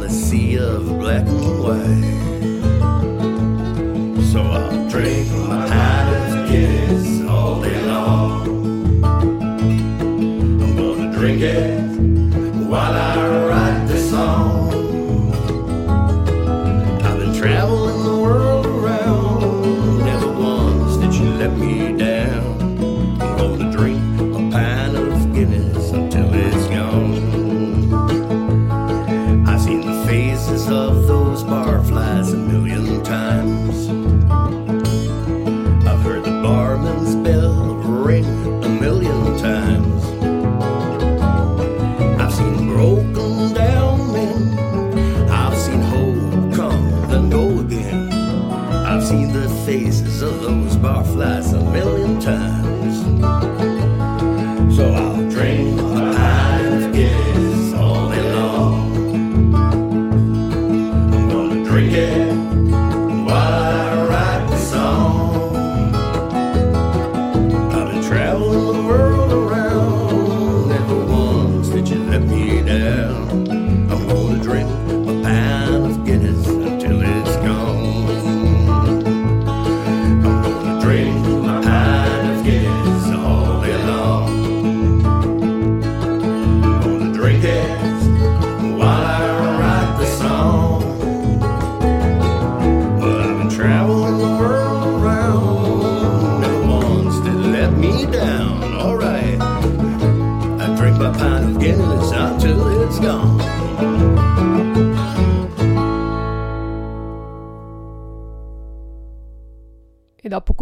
Let's 0.00 0.14
see 0.14 0.51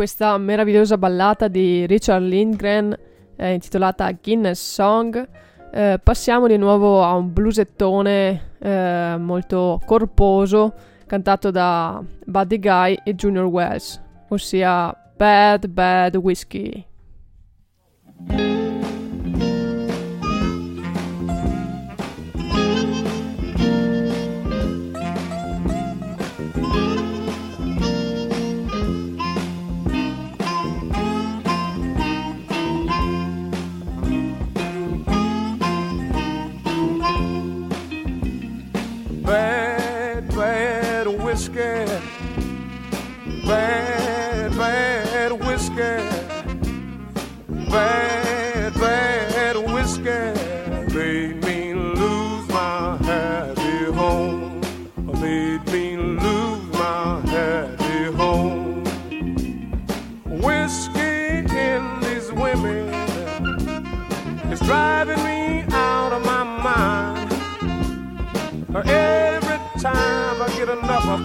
questa 0.01 0.39
meravigliosa 0.39 0.97
ballata 0.97 1.47
di 1.47 1.85
Richard 1.85 2.23
Lindgren 2.23 2.97
eh, 3.37 3.53
intitolata 3.53 4.11
Guinness 4.13 4.73
Song, 4.73 5.29
eh, 5.71 6.01
passiamo 6.03 6.47
di 6.47 6.57
nuovo 6.57 7.05
a 7.05 7.13
un 7.13 7.31
blusettone 7.31 8.53
eh, 8.61 9.17
molto 9.19 9.79
corposo 9.85 10.73
cantato 11.05 11.51
da 11.51 12.03
Buddy 12.25 12.59
Guy 12.59 12.99
e 13.05 13.15
Junior 13.15 13.45
Wells, 13.45 14.01
ossia 14.29 14.97
Bad 15.15 15.67
Bad 15.67 16.17
Whiskey. 16.17 16.87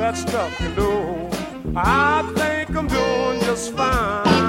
that 0.06 0.16
stuff 0.16 0.62
you 0.62 0.70
do. 0.76 1.72
I 1.76 2.22
think 2.36 2.78
I'm 2.78 2.88
doing 2.88 3.40
just 3.40 3.74
fine. 3.74 4.45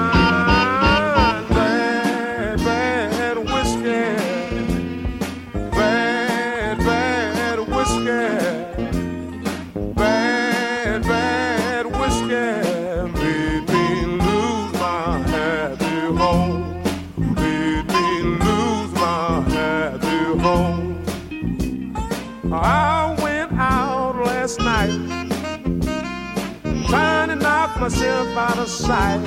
myself 27.89 28.27
out 28.35 28.59
of 28.59 28.67
sight. 28.67 29.21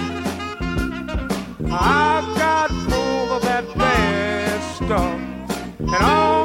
I've 1.65 2.37
got 2.37 2.71
over 2.93 3.41
that 3.47 3.65
bad 3.75 4.75
stuff 4.75 5.19
and 5.79 5.95
all. 5.95 6.40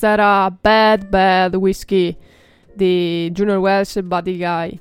Questa 0.00 0.18
era 0.18 0.50
Bad 0.50 1.08
Bad 1.08 1.54
Whiskey 1.56 2.16
di 2.72 3.28
Junior 3.34 3.58
Wells 3.58 3.96
e 3.96 4.02
Buddy 4.02 4.38
Guy. 4.38 4.80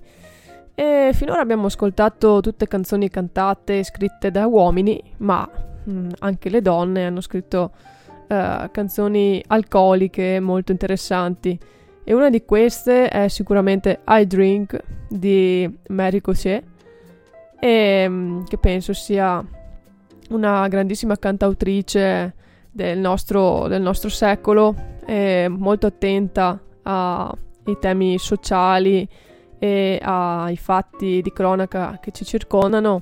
E 0.74 1.12
finora 1.14 1.42
abbiamo 1.42 1.66
ascoltato 1.66 2.40
tutte 2.40 2.70
canzoni 2.70 3.10
cantate 3.10 3.80
e 3.80 3.84
scritte 3.84 4.32
da 4.32 4.48
uomini, 4.48 4.98
ma 5.18 5.46
mm, 5.90 6.10
anche 6.20 6.48
le 6.48 6.62
donne 6.62 7.06
hanno 7.06 7.20
scritto 7.20 7.72
eh, 8.30 8.70
canzoni 8.72 9.44
alcoliche 9.48 10.40
molto 10.40 10.72
interessanti. 10.72 11.60
E 12.02 12.14
una 12.14 12.30
di 12.30 12.46
queste 12.46 13.10
è 13.10 13.28
sicuramente 13.28 14.00
I 14.08 14.26
Drink 14.26 14.82
di 15.10 15.70
Mary 15.88 16.22
Cochet, 16.22 16.64
e, 17.60 18.06
mm, 18.08 18.44
che 18.46 18.58
penso 18.58 18.94
sia 18.94 19.46
una 20.30 20.66
grandissima 20.70 21.18
cantautrice 21.18 22.36
del 22.80 22.98
nostro, 22.98 23.68
del 23.68 23.82
nostro 23.82 24.08
secolo, 24.10 24.74
e 25.06 25.48
molto 25.50 25.88
attenta 25.88 26.58
ai 26.84 27.78
temi 27.78 28.18
sociali 28.18 29.06
e 29.60 30.00
ai 30.02 30.56
fatti 30.56 31.22
di 31.22 31.34
cronaca 31.34 32.00
che 32.02 32.12
ci 32.12 32.24
circondano 32.24 33.02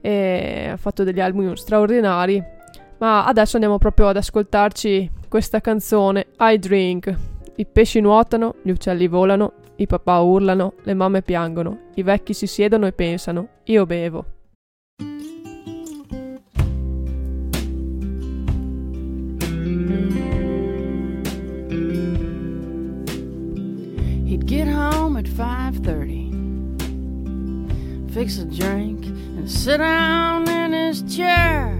e 0.00 0.68
ha 0.70 0.76
fatto 0.76 1.02
degli 1.02 1.20
album 1.20 1.54
straordinari. 1.54 2.40
Ma 2.98 3.24
adesso 3.24 3.56
andiamo 3.56 3.78
proprio 3.78 4.06
ad 4.06 4.16
ascoltarci 4.16 5.10
questa 5.28 5.60
canzone 5.60 6.28
I 6.38 6.58
Drink. 6.60 7.14
I 7.56 7.66
pesci 7.66 8.00
nuotano, 8.00 8.54
gli 8.62 8.70
uccelli 8.70 9.08
volano, 9.08 9.54
i 9.76 9.86
papà 9.86 10.20
urlano, 10.20 10.74
le 10.84 10.94
mamme 10.94 11.22
piangono, 11.22 11.88
i 11.96 12.02
vecchi 12.02 12.32
si 12.32 12.46
siedono 12.46 12.86
e 12.86 12.92
pensano, 12.92 13.48
io 13.64 13.86
bevo. 13.86 14.35
5:30, 25.36 26.32
fix 28.10 28.38
a 28.38 28.46
drink 28.46 29.04
and 29.04 29.50
sit 29.50 29.76
down 29.78 30.48
in 30.48 30.72
his 30.72 31.02
chair. 31.14 31.78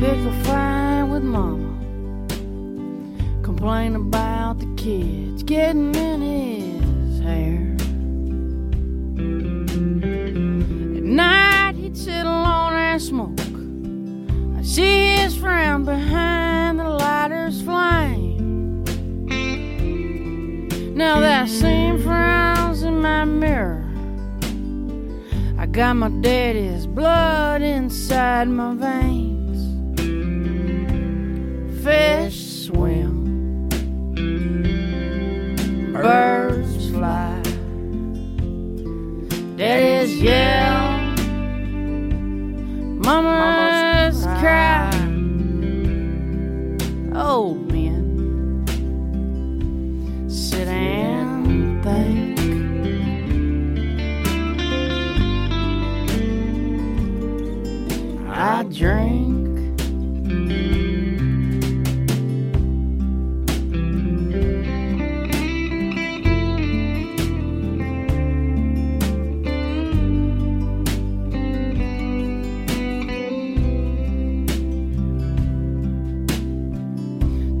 Pick 0.00 0.18
a 0.18 0.32
fight 0.42 1.04
with 1.04 1.22
mama, 1.22 1.72
complain 3.42 3.94
about 3.94 4.58
the 4.58 4.66
kids 4.76 5.44
getting 5.44 5.94
in 5.94 6.20
his 6.20 7.20
hair. 7.20 7.76
At 10.96 11.04
night 11.04 11.76
he'd 11.76 11.96
sit 11.96 12.26
alone 12.26 12.74
and 12.74 13.00
smoke. 13.00 13.38
I 14.58 14.62
see 14.62 15.16
his 15.18 15.36
friend 15.36 15.84
behind 15.86 16.80
the 16.80 16.88
lighter's 16.88 17.62
flame. 17.62 18.35
Now 20.96 21.20
that 21.20 21.50
same 21.50 22.02
frown's 22.02 22.82
in 22.82 23.02
my 23.02 23.26
mirror. 23.26 23.84
I 25.58 25.66
got 25.66 25.92
my 25.92 26.08
daddy's 26.08 26.86
blood 26.86 27.60
inside 27.60 28.48
my 28.48 28.72
veins. 28.74 29.58
Fish 31.84 32.64
swim, 32.64 33.68
birds 35.92 36.88
fly. 36.88 37.42
Daddy's 39.58 40.18
yell, 40.18 40.98
mama's 43.04 44.24
cry. 44.40 44.90
Old 47.14 47.58
oh. 47.60 47.65
I 58.56 58.62
drink. 58.62 59.76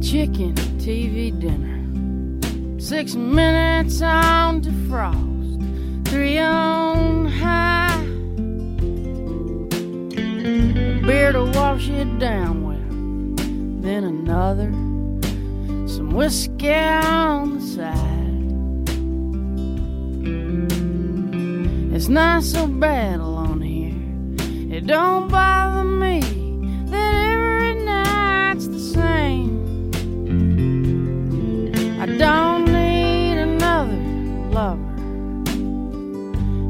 Chicken 0.02 0.54
TV 0.78 1.38
dinner. 1.38 2.80
Six 2.80 3.14
minutes 3.16 4.00
on 4.00 4.62
defrost, 4.62 6.08
three 6.08 6.38
on 6.38 7.26
high. 7.26 7.55
Beer 11.26 11.32
to 11.32 11.58
wash 11.58 11.88
it 11.88 12.20
down 12.20 12.62
with, 12.68 13.82
then 13.82 14.04
another, 14.04 14.70
some 15.88 16.10
whiskey 16.10 16.72
on 16.72 17.58
the 17.58 17.66
side. 17.66 18.86
It's 21.92 22.06
not 22.06 22.44
so 22.44 22.68
bad 22.68 23.18
alone 23.18 23.60
here, 23.60 24.76
it 24.76 24.86
don't 24.86 25.28
bother 25.28 25.82
me 25.82 26.20
that 26.90 27.14
every 27.32 27.74
night's 27.84 28.68
the 28.68 28.78
same. 28.78 29.90
I 32.00 32.06
don't 32.06 32.66
need 32.66 33.38
another 33.38 33.98
lover 34.52 34.94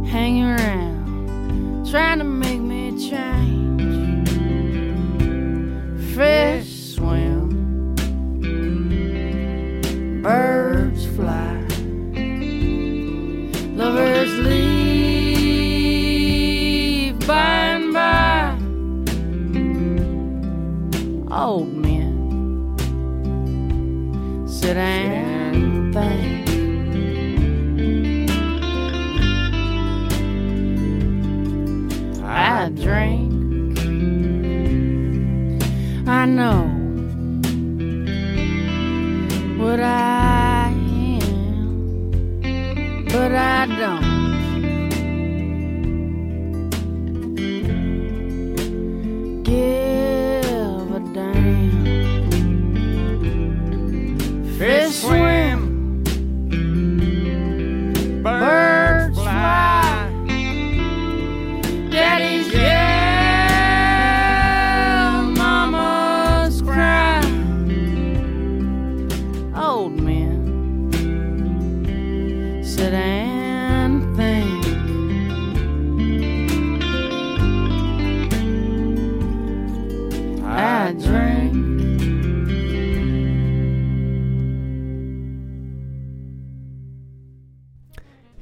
hanging 0.08 0.44
around 0.44 1.90
trying 1.90 2.20
to 2.20 2.24
make 2.24 2.62
me 2.62 3.10
change 3.10 3.55
friend. 6.16 6.55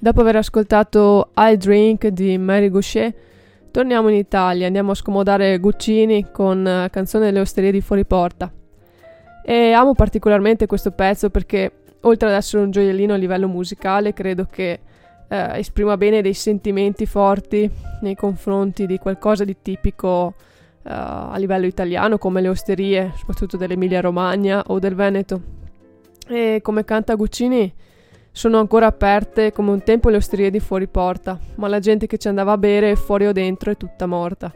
Dopo 0.04 0.20
aver 0.20 0.36
ascoltato 0.36 1.30
I 1.34 1.56
Drink 1.56 2.08
di 2.08 2.36
Mary 2.36 2.68
Goucher, 2.68 3.10
torniamo 3.70 4.10
in 4.10 4.16
Italia, 4.16 4.66
andiamo 4.66 4.90
a 4.90 4.94
scomodare 4.94 5.58
Guccini 5.58 6.30
con 6.30 6.66
eh, 6.66 6.90
Canzone 6.90 7.24
delle 7.24 7.40
osterie 7.40 7.72
di 7.72 7.80
fuori 7.80 8.04
porta. 8.04 8.52
E 9.42 9.72
amo 9.72 9.94
particolarmente 9.94 10.66
questo 10.66 10.90
pezzo 10.90 11.30
perché, 11.30 11.72
oltre 12.02 12.28
ad 12.28 12.34
essere 12.34 12.62
un 12.64 12.70
gioiellino 12.70 13.14
a 13.14 13.16
livello 13.16 13.48
musicale, 13.48 14.12
credo 14.12 14.44
che 14.44 14.80
eh, 15.26 15.58
esprima 15.58 15.96
bene 15.96 16.20
dei 16.20 16.34
sentimenti 16.34 17.06
forti 17.06 17.70
nei 18.02 18.14
confronti 18.14 18.84
di 18.84 18.98
qualcosa 18.98 19.44
di 19.44 19.56
tipico 19.62 20.34
eh, 20.82 20.90
a 20.92 21.36
livello 21.38 21.64
italiano, 21.64 22.18
come 22.18 22.42
le 22.42 22.48
osterie, 22.48 23.12
soprattutto 23.16 23.56
dell'Emilia 23.56 24.02
Romagna 24.02 24.64
o 24.66 24.78
del 24.78 24.94
Veneto. 24.94 25.40
E 26.28 26.60
come 26.62 26.84
canta 26.84 27.14
Guccini, 27.14 27.72
sono 28.36 28.58
ancora 28.58 28.86
aperte 28.86 29.52
come 29.52 29.70
un 29.70 29.84
tempo 29.84 30.08
le 30.08 30.16
osterie 30.16 30.50
di 30.50 30.58
fuori 30.58 30.88
porta, 30.88 31.38
ma 31.54 31.68
la 31.68 31.78
gente 31.78 32.08
che 32.08 32.18
ci 32.18 32.26
andava 32.26 32.50
a 32.50 32.58
bere 32.58 32.96
fuori 32.96 33.28
o 33.28 33.32
dentro 33.32 33.70
è 33.70 33.76
tutta 33.76 34.06
morta. 34.06 34.52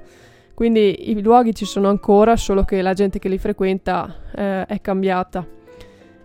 Quindi 0.52 1.10
i 1.10 1.22
luoghi 1.22 1.54
ci 1.54 1.64
sono 1.64 1.88
ancora, 1.88 2.34
solo 2.34 2.64
che 2.64 2.82
la 2.82 2.92
gente 2.92 3.20
che 3.20 3.28
li 3.28 3.38
frequenta 3.38 4.16
eh, 4.34 4.66
è 4.66 4.80
cambiata. 4.80 5.46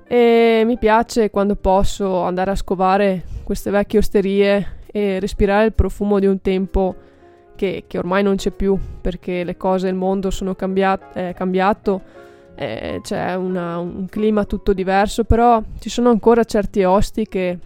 E 0.07 0.63
mi 0.65 0.79
piace 0.79 1.29
quando 1.29 1.55
posso 1.55 2.23
andare 2.23 2.49
a 2.49 2.55
scovare 2.55 3.23
queste 3.43 3.69
vecchie 3.69 3.99
osterie 3.99 4.77
e 4.91 5.19
respirare 5.19 5.65
il 5.65 5.73
profumo 5.73 6.17
di 6.17 6.25
un 6.25 6.41
tempo 6.41 6.95
che, 7.55 7.83
che 7.85 7.97
ormai 7.99 8.23
non 8.23 8.35
c'è 8.35 8.49
più, 8.49 8.75
perché 8.99 9.43
le 9.43 9.57
cose, 9.57 9.89
il 9.89 9.95
mondo 9.95 10.31
sono 10.31 10.55
cambiat- 10.55 11.13
è 11.13 11.35
cambiato 11.35 12.01
eh, 12.55 12.99
c'è 13.01 13.35
una, 13.35 13.77
un 13.79 14.07
clima 14.09 14.45
tutto 14.45 14.73
diverso, 14.73 15.23
però 15.23 15.61
ci 15.79 15.89
sono 15.89 16.09
ancora 16.09 16.43
certi 16.43 16.83
osti 16.83 17.27
che 17.27 17.57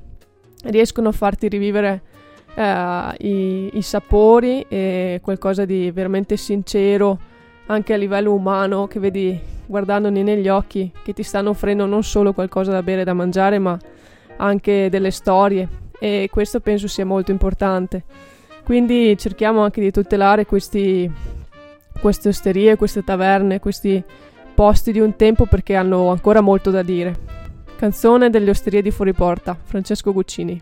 riescono 0.63 1.09
a 1.09 1.11
farti 1.11 1.47
rivivere 1.47 2.01
eh, 2.55 3.15
i, 3.19 3.69
i, 3.73 3.81
sapori 3.81 4.65
e 4.67 5.19
qualcosa 5.21 5.65
di 5.65 5.91
veramente 5.91 6.37
sincero 6.37 7.19
anche 7.67 7.93
a 7.93 7.97
livello 7.97 8.33
umano 8.33 8.87
che 8.87 8.99
vedi 8.99 9.39
guardandoli 9.65 10.23
negli 10.23 10.47
occhi 10.47 10.89
che 11.03 11.13
ti 11.13 11.23
stanno 11.23 11.49
offrendo 11.49 11.85
non 11.85 12.01
solo 12.03 12.31
qualcosa 12.31 12.71
da 12.71 12.81
bere 12.81 13.01
e 13.01 13.03
da 13.03 13.13
mangiare 13.13 13.59
ma 13.59 13.77
anche 14.37 14.89
delle 14.89 15.11
storie. 15.11 15.85
E 15.99 16.29
questo 16.31 16.59
penso 16.59 16.87
sia 16.87 17.05
molto 17.05 17.31
importante. 17.31 18.03
Quindi 18.63 19.17
cerchiamo 19.17 19.61
anche 19.61 19.81
di 19.81 19.91
tutelare 19.91 20.45
questi, 20.45 21.09
queste 21.99 22.29
osterie, 22.29 22.75
queste 22.75 23.03
taverne, 23.03 23.59
questi 23.59 24.03
posti 24.57 24.91
di 24.91 24.99
un 24.99 25.15
tempo 25.15 25.45
perché 25.45 25.75
hanno 25.75 26.09
ancora 26.09 26.41
molto 26.41 26.71
da 26.71 26.81
dire. 26.81 27.15
Canzone 27.75 28.31
delle 28.31 28.49
osterie 28.49 28.81
di 28.81 28.89
fuori 28.89 29.13
porta, 29.13 29.55
Francesco 29.63 30.11
Guccini. 30.11 30.59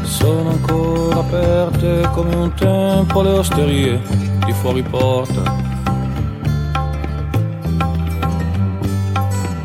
Sono 0.00 0.48
ancora 0.48 1.18
aperte 1.18 2.08
come 2.14 2.34
un 2.34 2.54
tempo 2.54 3.20
le 3.20 3.32
osterie 3.32 4.00
di 4.46 4.52
fuori 4.54 4.82
porta 4.82 5.71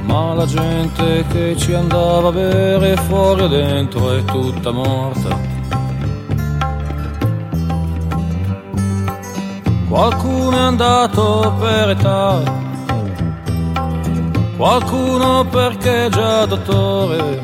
ma 0.08 0.34
la 0.34 0.46
gente 0.46 1.26
che 1.28 1.56
ci 1.58 1.74
andava 1.74 2.30
a 2.30 2.32
bere 2.32 2.96
fuori 2.96 3.44
o 3.44 3.48
dentro 3.48 4.14
è 4.14 4.24
tutta 4.24 4.72
morta. 4.72 5.56
Qualcuno 9.90 10.58
è 10.58 10.62
andato 10.62 11.56
per 11.60 11.90
età, 11.90 12.42
qualcuno 14.56 15.46
perché 15.46 16.06
è 16.06 16.10
già 16.10 16.46
dottore 16.46 17.42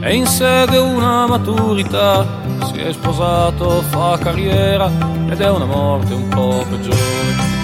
e 0.00 0.14
insegue 0.14 0.78
una 0.78 1.26
maturità, 1.26 2.24
si 2.64 2.78
è 2.78 2.92
sposato, 2.92 3.82
fa 3.82 4.18
carriera 4.18 4.90
ed 5.28 5.40
è 5.40 5.50
una 5.50 5.66
morte 5.66 6.14
un 6.14 6.28
po' 6.28 6.64
peggiore. 6.68 7.57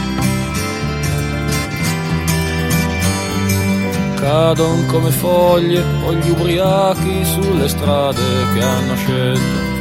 Cadon 4.24 4.86
come 4.86 5.10
foglie 5.10 5.84
o 6.06 6.14
gli 6.14 6.30
ubriachi 6.30 7.24
sulle 7.26 7.68
strade 7.68 8.22
che 8.54 8.62
hanno 8.62 8.96
scelto. 8.96 9.72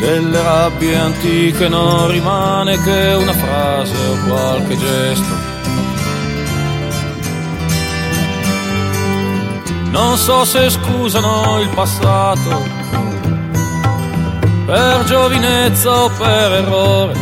Delle 0.00 0.42
rabbie 0.42 0.96
antiche 0.96 1.68
non 1.68 2.10
rimane 2.10 2.76
che 2.82 3.12
una 3.12 3.32
frase 3.32 3.94
o 4.08 4.16
qualche 4.26 4.76
gesto. 4.76 5.34
Non 9.92 10.16
so 10.16 10.44
se 10.44 10.70
scusano 10.70 11.60
il 11.60 11.68
passato 11.68 12.80
per 14.66 15.04
giovinezza 15.04 16.04
o 16.04 16.10
per 16.18 16.52
errore 16.52 17.21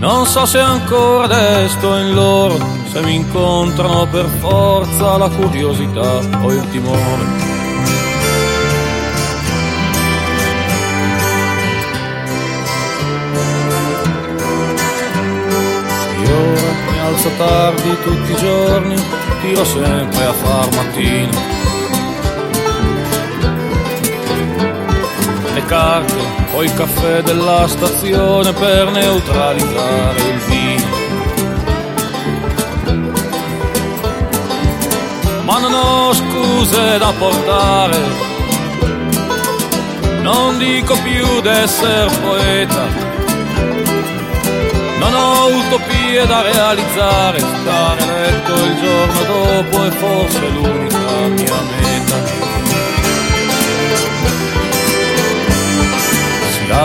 non 0.00 0.26
so 0.26 0.46
se 0.46 0.58
ancora 0.58 1.26
desto 1.26 1.96
in 1.96 2.14
loro, 2.14 2.58
se 2.90 3.02
mi 3.02 3.16
incontrano 3.16 4.06
per 4.06 4.26
forza 4.40 5.18
la 5.18 5.28
curiosità 5.28 6.20
o 6.42 6.52
il 6.52 6.68
timore. 6.70 7.48
Io 16.24 16.90
mi 16.90 16.98
alzo 16.98 17.30
tardi 17.36 17.96
tutti 18.02 18.32
i 18.32 18.36
giorni, 18.36 18.94
tiro 19.42 19.64
sempre 19.64 20.24
a 20.24 20.32
far 20.32 20.68
mattino 20.74 21.58
le 25.52 25.64
carte 25.64 26.29
o 26.52 26.62
il 26.62 26.74
caffè 26.74 27.22
della 27.22 27.66
stazione 27.68 28.52
per 28.52 28.90
neutralizzare 28.90 30.20
il 30.20 30.38
vino. 30.48 30.98
Ma 35.44 35.58
non 35.58 35.72
ho 35.72 36.12
scuse 36.14 36.98
da 36.98 37.12
portare, 37.18 37.98
non 40.22 40.58
dico 40.58 40.96
più 41.02 41.40
d'essere 41.40 42.10
poeta, 42.22 42.86
non 44.98 45.14
ho 45.14 45.46
utopie 45.46 46.26
da 46.26 46.42
realizzare, 46.42 47.38
stare 47.38 48.04
letto 48.04 48.54
il 48.54 48.76
giorno 48.80 49.22
dopo 49.24 49.84
è 49.84 49.90
forse 49.90 50.48
l'unica 50.48 50.98
mia 51.28 51.60
meta. 51.80 52.49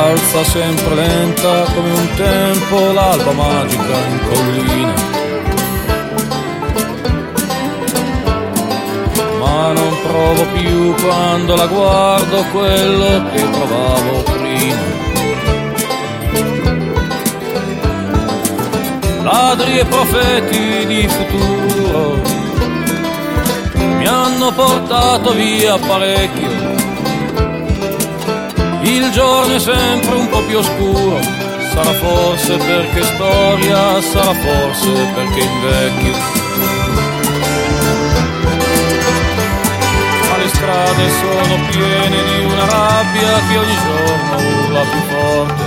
Alza 0.05 0.43
sempre 0.43 0.95
lenta 0.95 1.63
come 1.73 1.91
un 1.91 2.09
tempo 2.15 2.91
l'alba 2.91 3.31
magica 3.31 3.97
in 4.09 4.19
collina. 4.29 4.93
Ma 9.39 9.71
non 9.71 9.93
provo 10.03 10.45
più 10.53 10.93
quando 11.03 11.55
la 11.55 11.65
guardo 11.65 12.43
quello 12.51 13.29
che 13.31 13.41
provavo 13.55 14.23
prima. 14.33 15.03
Ladri 19.23 19.79
e 19.79 19.85
profeti 19.85 20.85
di 20.85 21.07
futuro 21.07 22.21
mi 23.97 24.05
hanno 24.05 24.51
portato 24.51 25.33
via 25.33 25.77
parecchio 25.77 26.44
il 28.87 29.09
giorno 29.11 29.55
è 29.55 29.59
sempre 29.59 30.15
un 30.15 30.29
po' 30.29 30.41
più 30.43 30.59
oscuro, 30.59 31.19
sarà 31.73 31.91
forse 31.93 32.57
perché 32.57 33.03
storia, 33.03 33.99
sarà 34.01 34.33
forse 34.33 34.91
perché 35.15 35.39
invecchio. 35.39 36.13
Ma 40.29 40.37
le 40.37 40.47
strade 40.49 41.09
sono 41.09 41.55
piene 41.71 42.23
di 42.23 42.45
una 42.45 42.65
rabbia 42.65 43.39
che 43.47 43.57
ogni 43.57 43.77
giorno 43.85 44.35
urla 44.65 44.81
più 44.81 44.99
forte. 45.09 45.63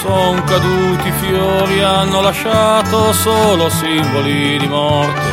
Son 0.00 0.44
caduti 0.44 1.10
fiori, 1.20 1.82
hanno 1.82 2.20
lasciato 2.22 3.12
solo 3.12 3.68
simboli 3.68 4.58
di 4.58 4.68
morte 4.68 5.25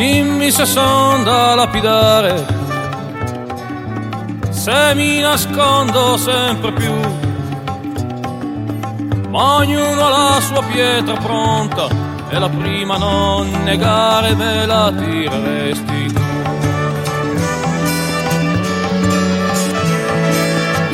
Dimmi 0.00 0.50
se 0.50 0.64
son 0.64 1.24
da 1.24 1.54
lapidare, 1.54 2.46
se 4.48 4.94
mi 4.94 5.20
nascondo 5.20 6.16
sempre 6.16 6.72
più. 6.72 6.94
Ma 9.28 9.56
ognuno 9.56 10.06
ha 10.06 10.08
la 10.08 10.40
sua 10.40 10.62
pietra 10.62 11.18
pronta 11.18 11.86
e 12.30 12.38
la 12.38 12.48
prima 12.48 12.96
non 12.96 13.50
negare 13.64 14.34
me 14.36 14.64
la 14.64 14.90
tireresti 14.90 16.12
tu. 16.14 16.22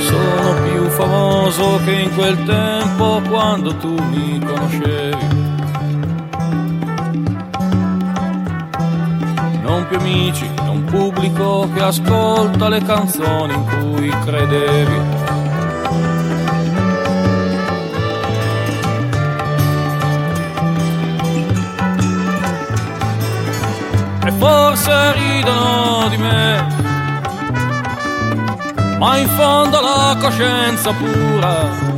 Sono 0.01 0.63
più 0.65 0.89
famoso 0.89 1.81
che 1.85 1.93
in 1.93 2.13
quel 2.17 2.43
tempo 2.43 3.23
quando 3.29 3.73
tu 3.77 3.95
mi 4.11 4.45
conoscevi. 4.45 5.46
Più 9.89 9.99
amici, 9.99 10.45
è 10.45 10.69
un 10.69 10.83
pubblico 10.83 11.69
che 11.73 11.81
ascolta 11.81 12.69
le 12.69 12.83
canzoni 12.83 13.55
in 13.55 13.65
cui 13.65 14.09
credevi. 14.25 15.01
E 24.25 24.33
forse 24.33 25.13
ridono 25.13 26.09
di 26.09 26.17
me, 26.17 26.67
ma 28.99 29.19
in 29.19 29.29
fondo 29.29 29.81
la 29.81 30.17
coscienza 30.21 30.91
pura. 30.93 31.96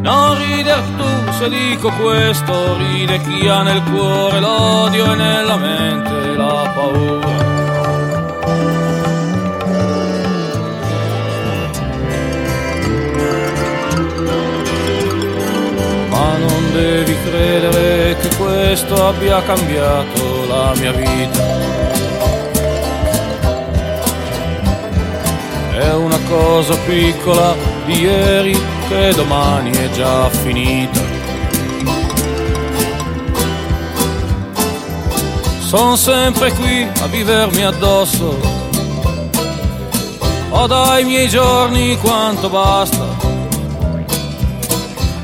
Non 0.00 0.36
rider 0.38 0.80
tu 0.96 1.32
se 1.38 1.48
dico 1.48 1.90
questo, 1.90 2.76
ride 2.76 3.20
chi 3.20 3.46
ha 3.48 3.62
nel 3.62 3.82
cuore 3.82 4.40
l'odio 4.40 5.12
e 5.12 5.16
nella 5.16 5.56
mente 5.56 6.36
la 6.36 6.72
paura. 6.74 7.28
Ma 16.10 16.36
non 16.38 16.72
devi 16.72 17.16
credere 17.24 18.16
che 18.20 18.36
questo 18.36 19.06
abbia 19.06 19.42
cambiato 19.42 20.46
la 20.48 20.72
mia 20.76 20.92
vita. 20.92 21.56
È 25.72 25.92
una 25.94 26.18
cosa 26.28 26.76
piccola 26.86 27.54
di 27.84 28.00
ieri 28.00 28.67
che 28.88 29.12
domani 29.14 29.70
è 29.70 29.90
già 29.90 30.30
finita. 30.30 31.00
Sono 35.60 35.96
sempre 35.96 36.50
qui 36.52 36.88
a 37.02 37.06
vivermi 37.06 37.62
addosso. 37.62 38.40
Ho 40.50 40.66
dai 40.66 41.04
miei 41.04 41.28
giorni 41.28 41.98
quanto 41.98 42.48
basta. 42.48 43.04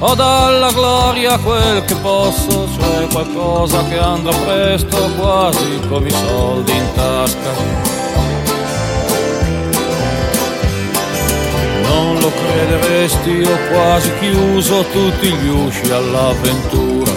Ho 0.00 0.14
dalla 0.14 0.70
gloria 0.70 1.38
quel 1.38 1.82
che 1.86 1.94
posso, 1.94 2.68
cioè 2.78 3.06
qualcosa 3.10 3.82
che 3.84 3.98
andrà 3.98 4.36
presto, 4.36 4.98
quasi 5.18 5.80
come 5.88 6.08
i 6.08 6.10
soldi 6.10 6.72
in 6.72 6.92
tasca. 6.94 7.83
Crederesti, 12.54 13.42
ho 13.42 13.58
quasi 13.68 14.12
chiuso 14.20 14.84
tutti 14.92 15.32
gli 15.32 15.48
usci 15.48 15.90
all'avventura. 15.90 17.12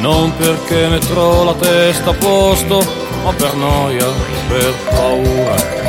Non 0.00 0.34
perché 0.36 0.88
metterò 0.88 1.44
la 1.44 1.54
testa 1.54 2.10
a 2.10 2.14
posto, 2.14 2.82
ma 3.24 3.32
per 3.32 3.54
noia, 3.54 4.06
per 4.48 4.74
paura. 4.90 5.80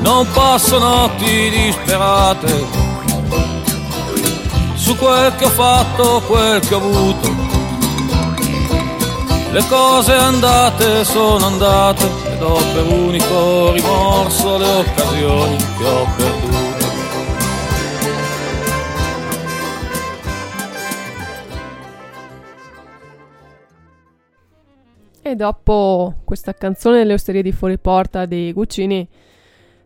Non 0.00 0.26
passo 0.32 0.78
notti 0.78 1.50
disperate 1.50 2.77
su 4.88 4.96
quel 4.96 5.34
che 5.36 5.44
ho 5.44 5.50
fatto, 5.50 6.22
quel 6.26 6.60
che 6.60 6.74
ho 6.74 6.78
avuto. 6.78 7.28
Le 9.52 9.62
cose 9.68 10.14
andate 10.14 11.04
sono 11.04 11.44
andate 11.44 12.06
ed 12.32 12.40
ho 12.42 12.56
per 12.72 12.86
unico 12.86 13.72
rimorso 13.72 14.56
le 14.56 14.66
occasioni 14.66 15.56
che 15.56 15.84
ho 15.84 16.06
perduto. 16.16 16.56
E 25.20 25.34
dopo 25.36 26.14
questa 26.24 26.54
canzone 26.54 26.96
delle 26.96 27.12
osterie 27.12 27.42
di 27.42 27.52
fuori 27.52 27.78
porta 27.78 28.24
dei 28.24 28.54
Guccini, 28.54 29.06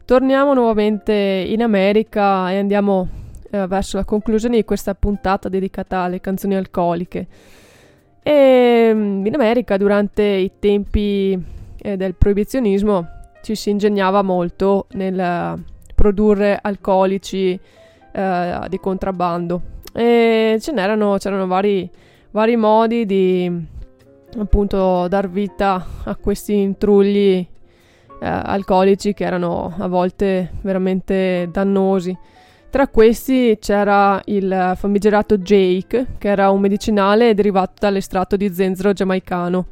torniamo 0.04 0.54
nuovamente 0.54 1.12
in 1.12 1.60
America 1.60 2.52
e 2.52 2.58
andiamo 2.58 3.21
eh, 3.52 3.66
verso 3.66 3.98
la 3.98 4.04
conclusione 4.04 4.56
di 4.56 4.64
questa 4.64 4.94
puntata 4.94 5.50
dedicata 5.50 5.98
alle 5.98 6.20
canzoni 6.20 6.56
alcoliche. 6.56 7.26
E 8.22 8.90
mm, 8.94 9.26
in 9.26 9.34
America, 9.34 9.76
durante 9.76 10.22
i 10.22 10.52
tempi 10.58 11.38
eh, 11.76 11.96
del 11.98 12.14
proibizionismo, 12.14 13.08
ci 13.42 13.54
si 13.54 13.68
ingegnava 13.70 14.22
molto 14.22 14.86
nel 14.92 15.62
produrre 15.94 16.58
alcolici 16.60 17.58
eh, 18.12 18.58
di 18.68 18.78
contrabbando. 18.78 19.60
E 19.92 20.56
ce 20.58 20.72
n'erano, 20.72 21.16
c'erano 21.18 21.46
vari, 21.46 21.90
vari 22.30 22.56
modi 22.56 23.04
di 23.04 23.66
appunto 24.38 25.08
dar 25.08 25.28
vita 25.28 25.84
a 26.04 26.16
questi 26.16 26.54
intrugli 26.54 27.46
eh, 28.22 28.26
alcolici 28.26 29.12
che 29.12 29.24
erano 29.24 29.74
a 29.76 29.88
volte 29.88 30.52
veramente 30.62 31.48
dannosi. 31.52 32.16
Tra 32.72 32.88
questi 32.88 33.58
c'era 33.60 34.18
il 34.24 34.72
famigerato 34.76 35.36
Jake, 35.36 36.06
che 36.16 36.28
era 36.28 36.48
un 36.48 36.58
medicinale 36.58 37.34
derivato 37.34 37.74
dall'estratto 37.78 38.34
di 38.34 38.50
zenzero 38.50 38.94
giamaicano, 38.94 39.66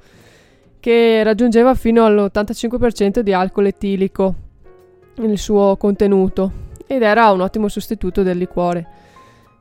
che 0.78 1.22
raggiungeva 1.22 1.72
fino 1.74 2.05
all'85% 2.05 3.20
di 3.20 3.32
alcol 3.32 3.68
etilico 3.68 4.34
nel 5.16 5.38
suo 5.38 5.78
contenuto 5.78 6.53
ed 6.86 7.01
era 7.01 7.30
un 7.30 7.40
ottimo 7.40 7.68
sostituto 7.68 8.22
del 8.22 8.36
liquore. 8.36 8.86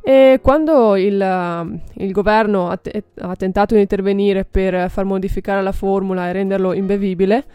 E 0.02 0.42
quando 0.44 0.98
il, 0.98 1.80
il 1.94 2.12
governo 2.12 2.68
ha, 2.68 2.76
te- 2.76 3.04
ha 3.22 3.38
tentato 3.38 3.74
di 3.74 3.80
intervenire 3.80 4.44
per 4.44 4.90
far 4.90 5.06
modificare 5.06 5.64
la 5.64 5.72
formula 5.72 6.28
e 6.28 6.34
renderlo 6.34 6.74
imbevibile, 6.74 7.46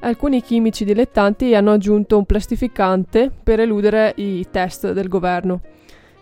alcuni 0.00 0.42
chimici 0.42 0.84
dilettanti 0.84 1.54
hanno 1.54 1.72
aggiunto 1.72 2.16
un 2.18 2.24
plastificante 2.24 3.30
per 3.42 3.60
eludere 3.60 4.12
i 4.16 4.46
test 4.50 4.92
del 4.92 5.08
governo. 5.08 5.60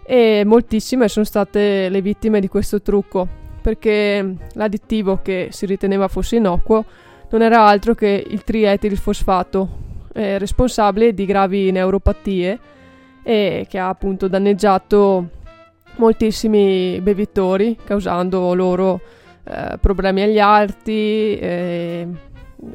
E 0.04 0.42
moltissime 0.44 1.08
sono 1.08 1.24
state 1.24 1.88
le 1.88 2.00
vittime 2.00 2.40
di 2.40 2.48
questo 2.48 2.80
trucco, 2.80 3.26
perché 3.60 4.34
l'additivo 4.54 5.20
che 5.22 5.48
si 5.50 5.66
riteneva 5.66 6.08
fosse 6.08 6.36
innocuo 6.36 6.84
non 7.30 7.42
era 7.42 7.66
altro 7.66 7.94
che 7.94 8.24
il 8.26 8.42
trietilfosfato, 8.42 9.68
eh, 10.14 10.38
responsabile 10.38 11.12
di 11.12 11.26
gravi 11.26 11.70
neuropatie 11.70 12.58
e 13.22 13.66
che 13.68 13.78
ha 13.78 13.88
appunto 13.88 14.28
danneggiato 14.28 15.28
moltissimi 15.96 17.00
bevitori, 17.02 17.76
causando 17.84 18.54
loro 18.54 19.00
eh, 19.44 19.76
problemi 19.78 20.22
agli 20.22 20.38
arti 20.38 21.36
eh, 21.38 22.08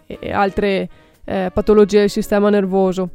e 0.06 0.32
altre 0.32 0.90
eh, 1.26 1.52
patologie 1.54 2.00
del 2.00 2.10
sistema 2.10 2.50
nervoso. 2.50 3.10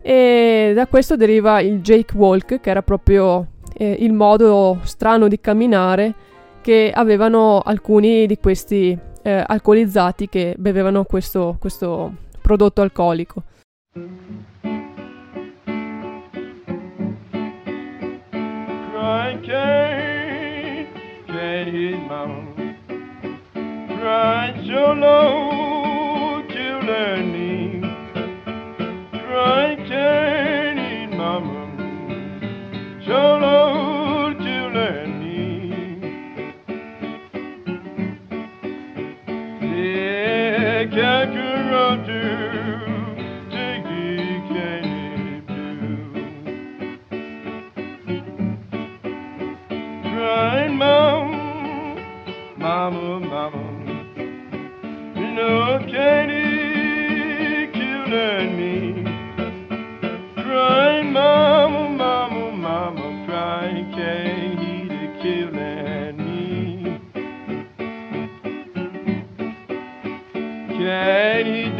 E 0.00 0.72
da 0.74 0.86
questo 0.86 1.16
deriva 1.16 1.60
il 1.60 1.80
Jake 1.80 2.16
Walk, 2.16 2.60
che 2.60 2.70
era 2.70 2.82
proprio 2.82 3.46
eh, 3.76 3.96
il 4.00 4.12
modo 4.12 4.80
strano 4.82 5.28
di 5.28 5.40
camminare 5.40 6.14
che 6.60 6.90
avevano 6.94 7.60
alcuni 7.60 8.26
di 8.26 8.38
questi 8.38 8.98
eh, 9.22 9.44
alcolizzati 9.46 10.28
che 10.28 10.54
bevevano 10.58 11.04
questo, 11.04 11.56
questo 11.58 12.12
prodotto 12.40 12.82
alcolico. 12.82 13.42
Crying 18.92 19.42
can't, 19.42 20.88
can't 24.00 25.63
burning. 26.94 27.82
Try 29.12 29.68
turning, 29.88 31.10
mama. 31.16 31.62
Solo 33.06 34.32
to 34.44 34.56
learning. 34.76 36.02
Yeah, 39.60 40.84
mama, 50.82 51.96
mama, 52.56 53.20
mama. 53.32 53.64
You 55.16 55.54
can't 55.92 56.33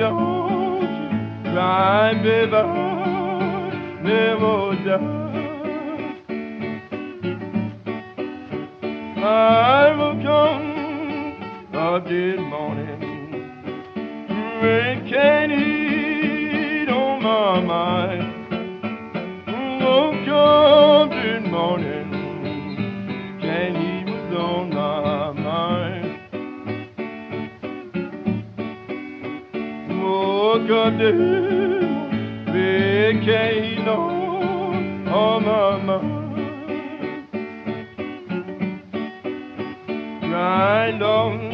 don't 0.05 1.44
cry, 1.44 2.12
baby, 2.22 2.62
never 4.02 4.76
die. 4.84 5.22
I 9.16 9.96
will 9.96 10.16
come 10.28 11.74
up 11.74 12.05
this 12.05 12.38
morning. 12.38 13.00
Rain 14.62 14.98
can 15.09 15.50
eat 15.52 16.88
on 16.90 17.22
my 17.22 17.61
mind. 17.61 18.26
Oh, 19.82 20.11
come 20.26 21.11
this 21.22 21.44
morning. 21.50 21.93
gördüm 30.67 31.19
Vilken 32.55 33.87
anamaz 35.15 36.15
on 41.05 41.53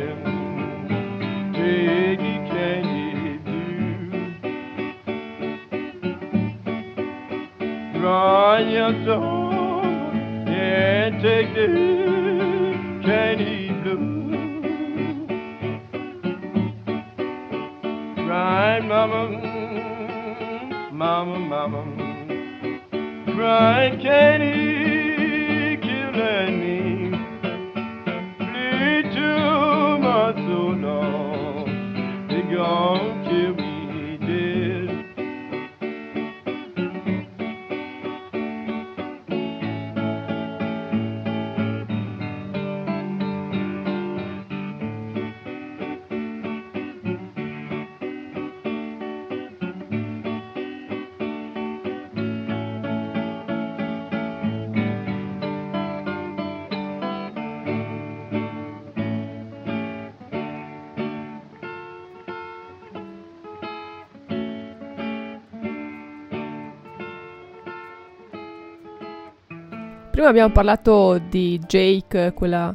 Prima 70.21 70.35
abbiamo 70.35 70.53
parlato 70.53 71.19
di 71.29 71.59
Jake, 71.65 72.33
quella 72.35 72.71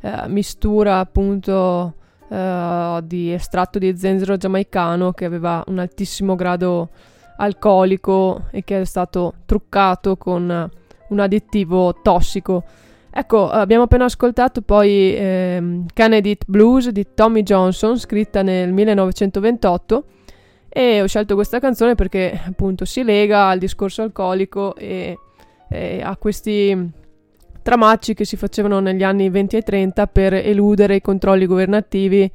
eh, 0.00 0.28
mistura 0.28 0.98
appunto 0.98 1.92
eh, 2.26 3.00
di 3.04 3.34
estratto 3.34 3.78
di 3.78 3.94
zenzero 3.98 4.38
giamaicano 4.38 5.12
che 5.12 5.26
aveva 5.26 5.62
un 5.66 5.78
altissimo 5.78 6.36
grado 6.36 6.88
alcolico 7.36 8.46
e 8.50 8.64
che 8.64 8.80
è 8.80 8.84
stato 8.86 9.34
truccato 9.44 10.16
con 10.16 10.70
un 11.08 11.20
additivo 11.20 12.00
tossico. 12.00 12.64
Ecco, 13.10 13.50
abbiamo 13.50 13.82
appena 13.82 14.06
ascoltato 14.06 14.62
poi 14.62 15.14
ehm, 15.14 15.88
Kennedy 15.92 16.38
Blues 16.46 16.88
di 16.88 17.08
Tommy 17.12 17.42
Johnson, 17.42 17.98
scritta 17.98 18.40
nel 18.40 18.72
1928 18.72 20.04
e 20.70 21.02
ho 21.02 21.06
scelto 21.06 21.34
questa 21.34 21.58
canzone 21.58 21.94
perché 21.94 22.40
appunto 22.46 22.86
si 22.86 23.02
lega 23.02 23.48
al 23.48 23.58
discorso 23.58 24.00
alcolico 24.00 24.74
e, 24.76 25.18
e 25.68 26.00
a 26.02 26.16
questi 26.16 26.92
tramacci 27.62 28.14
che 28.14 28.24
si 28.24 28.36
facevano 28.36 28.78
negli 28.78 29.02
anni 29.02 29.28
20 29.28 29.56
e 29.56 29.62
30 29.62 30.06
per 30.06 30.34
eludere 30.34 30.96
i 30.96 31.00
controlli 31.00 31.46
governativi 31.46 32.30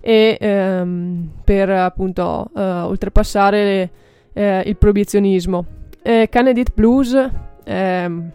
e 0.00 0.36
ehm, 0.38 1.30
per 1.42 1.70
appunto 1.70 2.50
eh, 2.54 2.60
oltrepassare 2.60 3.64
le, 3.64 3.90
eh, 4.34 4.62
il 4.66 4.76
proibizionismo. 4.76 5.64
Eh, 6.02 6.28
Kennedy 6.30 6.62
Blues 6.74 7.30
ehm, 7.64 8.30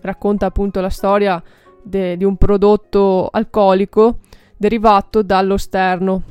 racconta 0.00 0.46
appunto 0.46 0.80
la 0.80 0.88
storia 0.88 1.42
de- 1.82 2.16
di 2.16 2.24
un 2.24 2.36
prodotto 2.36 3.28
alcolico 3.30 4.18
derivato 4.56 5.22
dallo 5.22 5.56
sterno, 5.58 6.22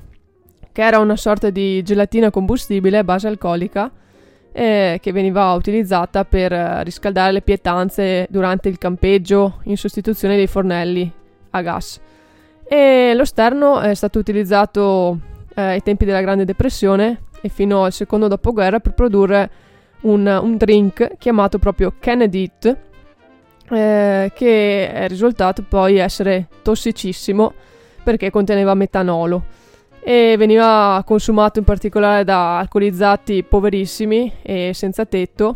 che 0.71 0.81
era 0.81 0.99
una 0.99 1.15
sorta 1.15 1.49
di 1.49 1.83
gelatina 1.83 2.31
combustibile 2.31 2.97
a 2.97 3.03
base 3.03 3.27
alcolica 3.27 3.91
eh, 4.51 4.99
che 5.01 5.11
veniva 5.11 5.53
utilizzata 5.53 6.25
per 6.25 6.51
eh, 6.51 6.83
riscaldare 6.83 7.31
le 7.31 7.41
pietanze 7.41 8.27
durante 8.29 8.69
il 8.69 8.77
campeggio 8.77 9.59
in 9.63 9.77
sostituzione 9.77 10.35
dei 10.35 10.47
fornelli 10.47 11.11
a 11.51 11.61
gas. 11.61 11.99
E 12.63 13.13
lo 13.15 13.25
sterno 13.25 13.79
è 13.79 13.93
stato 13.93 14.19
utilizzato 14.19 15.19
eh, 15.55 15.61
ai 15.61 15.81
tempi 15.83 16.05
della 16.05 16.21
Grande 16.21 16.45
Depressione 16.45 17.23
e 17.41 17.49
fino 17.49 17.83
al 17.83 17.91
secondo 17.91 18.27
dopoguerra 18.27 18.79
per 18.79 18.93
produrre 18.93 19.49
un, 20.01 20.25
un 20.25 20.57
drink 20.57 21.17
chiamato 21.17 21.59
proprio 21.59 21.93
Kennedy 21.99 22.49
eh, 23.69 24.31
che 24.33 24.91
è 24.91 25.07
risultato 25.07 25.63
poi 25.67 25.97
essere 25.97 26.47
tossicissimo 26.61 27.53
perché 28.03 28.29
conteneva 28.29 28.73
metanolo 28.73 29.43
e 30.03 30.35
veniva 30.37 31.01
consumato 31.05 31.59
in 31.59 31.65
particolare 31.65 32.23
da 32.23 32.57
alcolizzati 32.57 33.43
poverissimi 33.43 34.31
e 34.41 34.71
senza 34.73 35.05
tetto 35.05 35.55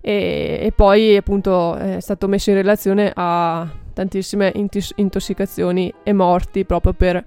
e, 0.00 0.60
e 0.62 0.72
poi 0.72 1.16
appunto 1.16 1.74
è 1.76 2.00
stato 2.00 2.28
messo 2.28 2.50
in 2.50 2.56
relazione 2.56 3.12
a 3.14 3.68
tantissime 3.92 4.52
intis- 4.54 4.92
intossicazioni 4.96 5.92
e 6.02 6.12
morti 6.12 6.64
proprio 6.64 6.92
per 6.92 7.24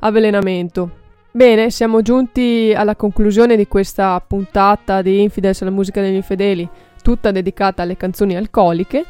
avvelenamento. 0.00 1.06
Bene, 1.30 1.70
siamo 1.70 2.02
giunti 2.02 2.72
alla 2.74 2.96
conclusione 2.96 3.56
di 3.56 3.68
questa 3.68 4.22
puntata 4.26 5.02
di 5.02 5.22
Infidels 5.22 5.62
alla 5.62 5.70
musica 5.70 6.00
degli 6.00 6.14
infedeli, 6.14 6.68
tutta 7.02 7.30
dedicata 7.30 7.82
alle 7.82 7.96
canzoni 7.96 8.34
alcoliche 8.34 9.04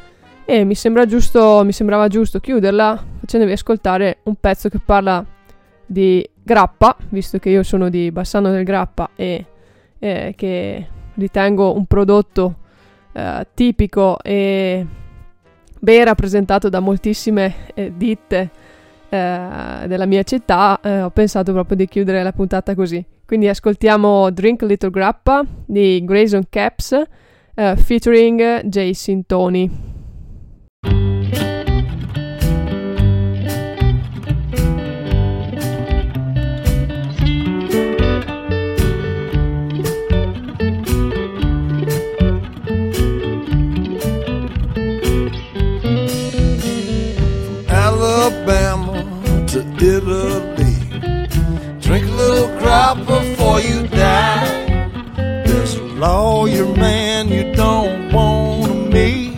e 0.45 0.63
mi, 0.63 0.75
sembra 0.75 1.05
giusto, 1.05 1.61
mi 1.63 1.71
sembrava 1.71 2.07
giusto 2.07 2.39
chiuderla 2.39 3.03
facendovi 3.19 3.51
ascoltare 3.51 4.19
un 4.23 4.35
pezzo 4.39 4.69
che 4.69 4.79
parla 4.83 5.25
di 5.89 6.27
grappa, 6.43 6.95
visto 7.09 7.39
che 7.39 7.49
io 7.49 7.63
sono 7.63 7.89
di 7.89 8.11
Bassano 8.11 8.51
del 8.51 8.63
Grappa 8.63 9.09
e 9.15 9.45
eh, 9.97 10.33
che 10.37 10.87
ritengo 11.15 11.75
un 11.75 11.85
prodotto 11.85 12.55
eh, 13.11 13.47
tipico 13.55 14.19
e 14.21 14.85
ben 15.79 16.03
rappresentato 16.03 16.69
da 16.69 16.79
moltissime 16.79 17.73
eh, 17.73 17.91
ditte 17.95 18.49
eh, 19.09 19.83
della 19.87 20.05
mia 20.05 20.21
città, 20.21 20.79
eh, 20.81 21.01
ho 21.01 21.09
pensato 21.09 21.51
proprio 21.53 21.75
di 21.75 21.87
chiudere 21.87 22.21
la 22.21 22.33
puntata 22.33 22.75
così. 22.75 23.03
Quindi 23.25 23.47
ascoltiamo 23.47 24.29
Drink 24.29 24.61
Little 24.61 24.91
Grappa 24.91 25.43
di 25.65 26.03
Grayson 26.05 26.43
Caps 26.49 27.01
eh, 27.55 27.75
featuring 27.77 28.61
Jason 28.65 29.25
Tony. 29.25 29.88
To 49.59 49.97
Italy. 49.97 50.75
Drink 51.81 52.05
a 52.05 52.11
little 52.11 52.59
crop 52.59 52.97
before 52.99 53.59
you 53.59 53.87
die. 53.87 54.89
There's 55.45 55.75
a 55.75 55.83
lawyer 55.83 56.65
man 56.75 57.27
you 57.29 57.53
don't 57.53 58.11
want 58.13 58.67
to 58.67 58.73
meet. 58.73 59.37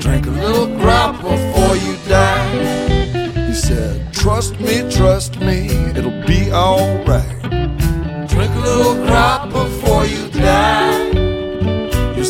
Drink 0.00 0.26
a 0.26 0.30
little 0.30 0.68
crop 0.78 1.16
before 1.20 1.76
you 1.76 1.96
die. 2.08 3.46
He 3.48 3.54
said, 3.54 4.12
Trust 4.14 4.58
me, 4.60 4.88
trust 4.90 5.38
me, 5.40 5.66
it'll 5.96 6.22
be 6.26 6.50
alright. 6.50 7.42
Drink 8.28 8.52
a 8.54 8.62
little 8.70 9.06
crop 9.06 9.50
before 9.50 10.06
you 10.06 10.28
die. 10.30 11.12
You're 12.16 12.24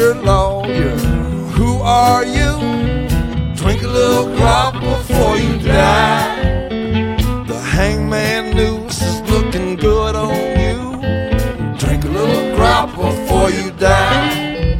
Lawyer, 0.00 0.14
lawyer, 0.22 0.96
who 1.56 1.82
are 1.82 2.24
you? 2.24 2.52
Drink 3.54 3.82
a 3.82 3.86
little 3.86 4.34
crop 4.34 4.72
before 4.80 5.36
you 5.36 5.58
die. 5.58 6.68
The 7.46 7.58
hangman 7.58 8.56
noose 8.56 9.02
is 9.02 9.20
looking 9.30 9.76
good 9.76 10.16
on 10.16 10.34
you. 10.58 11.76
Drink 11.76 12.06
a 12.06 12.08
little 12.08 12.56
crop 12.56 12.88
before 12.96 13.50
you 13.50 13.72
die. 13.72 14.78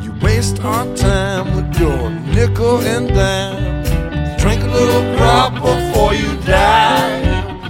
You 0.00 0.12
waste 0.22 0.60
our 0.60 0.86
time 0.94 1.56
with 1.56 1.80
your 1.80 2.10
nickel 2.10 2.78
and 2.82 3.08
dime. 3.08 3.82
Drink 4.38 4.62
a 4.62 4.68
little 4.68 5.16
crop 5.16 5.54
before 5.54 6.14
you 6.14 6.40
die. 6.42 7.68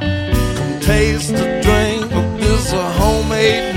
Come 0.56 0.80
taste 0.80 1.30
a 1.30 1.62
drink 1.62 2.04
of 2.12 2.38
this 2.38 2.70
homemade 2.70 3.69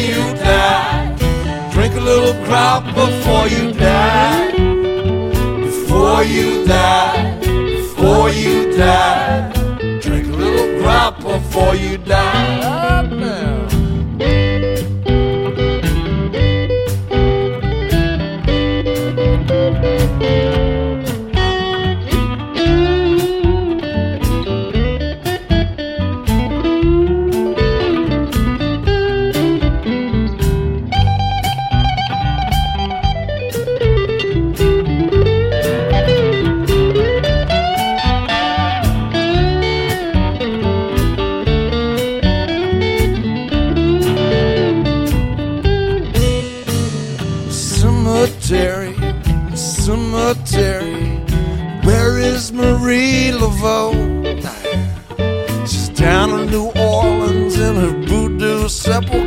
you 0.00 0.34
die. 0.36 1.16
Drink 1.72 1.94
a 1.94 2.00
little 2.00 2.34
crop 2.44 2.84
before 2.94 3.48
you 3.48 3.72
die. 3.72 4.52
Before 5.64 6.24
you 6.24 6.64
die, 6.66 7.38
before 7.40 8.30
you 8.30 8.76
die. 8.76 9.52
Drink 10.00 10.26
a 10.28 10.36
little 10.44 10.80
crop 10.82 11.20
before 11.20 11.74
you 11.74 11.98
die. 11.98 13.49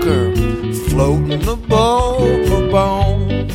Sepulcher, 0.04 0.36
floating 0.89 1.47
above 1.47 2.47
her 2.47 2.72
bones. 2.72 3.54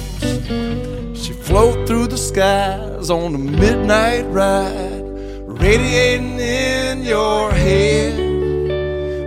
She 1.21 1.33
float 1.33 1.87
through 1.87 2.09
the 2.09 2.19
skies 2.19 3.11
on 3.11 3.35
a 3.35 3.39
midnight 3.39 4.23
ride, 4.27 5.03
radiating 5.47 6.39
in 6.41 7.03
your 7.03 7.53
head. 7.53 8.19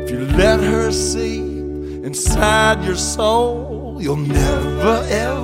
If 0.03 0.11
you 0.11 0.25
let 0.37 0.59
her 0.59 0.91
see 0.91 1.39
inside 2.03 2.83
your 2.83 2.95
soul, 2.95 3.99
you'll 4.01 4.15
never 4.15 5.05
ever 5.09 5.40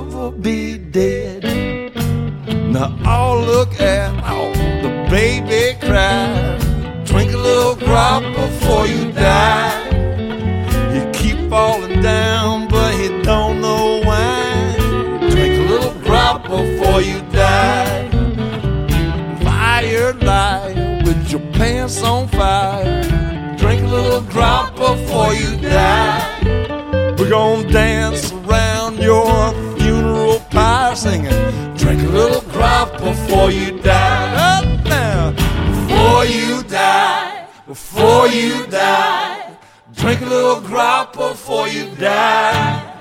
before 37.68 38.26
you 38.28 38.66
die. 38.68 39.54
Drink 39.92 40.22
a 40.22 40.24
little 40.24 40.60
drop 40.62 41.12
before 41.12 41.68
you 41.68 41.84
die. 41.96 42.96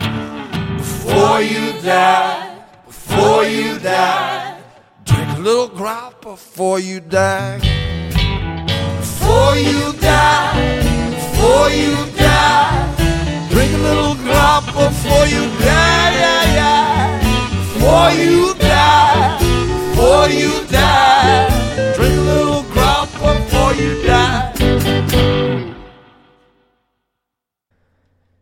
Before 0.78 1.42
you 1.42 1.72
die, 1.82 2.60
before 2.86 3.46
you 3.46 3.80
die. 3.80 4.60
Drink 5.06 5.30
a 5.38 5.40
little 5.40 5.70
drop 5.70 6.22
before 6.22 6.82
you 6.82 7.00
die. 7.00 7.60
Before 9.00 9.56
you 9.56 9.94
die, 10.02 10.82
before 11.16 11.70
you 11.70 11.96
die. 12.18 13.48
Drink 13.50 13.72
a 13.74 13.78
little 13.78 14.16
drop 14.16 14.66
before 14.66 15.28
you 15.28 15.48
die, 15.64 16.12
yeah, 16.22 16.56
yeah. 16.60 17.20
Before 17.74 18.12
you 18.22 18.54
die, 18.56 19.40
before 19.40 20.28
you 20.28 20.52
die. 20.68 21.94
Drink 21.96 22.16
a 22.16 22.22
little 22.22 22.64
drop 22.74 23.10
before 23.14 23.74
you 23.74 24.04
die. 24.06 24.57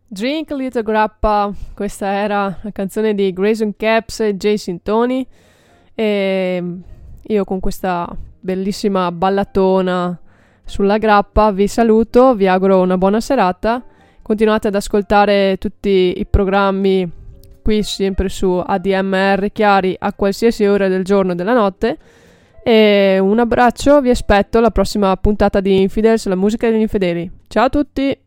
Drink 0.07 0.51
a 0.51 0.55
Little 0.55 0.81
Grappa, 0.81 1.51
questa 1.73 2.07
era 2.07 2.57
la 2.61 2.71
canzone 2.71 3.13
di 3.13 3.33
Grayson 3.33 3.75
Caps 3.75 4.21
e 4.21 4.37
Jason 4.37 4.81
Tony. 4.81 5.27
E 5.93 6.63
io 7.21 7.43
con 7.43 7.59
questa 7.59 8.15
bellissima 8.39 9.11
ballatona 9.11 10.17
sulla 10.63 10.97
grappa 10.97 11.51
vi 11.51 11.67
saluto, 11.67 12.33
vi 12.33 12.47
auguro 12.47 12.81
una 12.81 12.97
buona 12.97 13.19
serata, 13.19 13.83
continuate 14.21 14.69
ad 14.69 14.75
ascoltare 14.75 15.57
tutti 15.57 16.13
i 16.17 16.25
programmi 16.25 17.11
qui 17.61 17.83
sempre 17.83 18.29
su 18.29 18.61
ADMR 18.65 19.51
Chiari 19.51 19.95
a 19.99 20.13
qualsiasi 20.13 20.65
ora 20.65 20.87
del 20.87 21.03
giorno 21.03 21.33
e 21.33 21.35
della 21.35 21.53
notte 21.53 21.97
e 22.67 23.19
un 23.19 23.37
abbraccio, 23.37 24.01
vi 24.01 24.09
aspetto 24.09 24.57
alla 24.57 24.71
prossima 24.71 25.15
puntata 25.17 25.59
di 25.59 25.81
Infidels, 25.81 26.25
la 26.25 26.33
musica 26.33 26.67
degli 26.67 26.81
infedeli. 26.81 27.29
Ciao 27.47 27.65
a 27.65 27.69
tutti! 27.69 28.17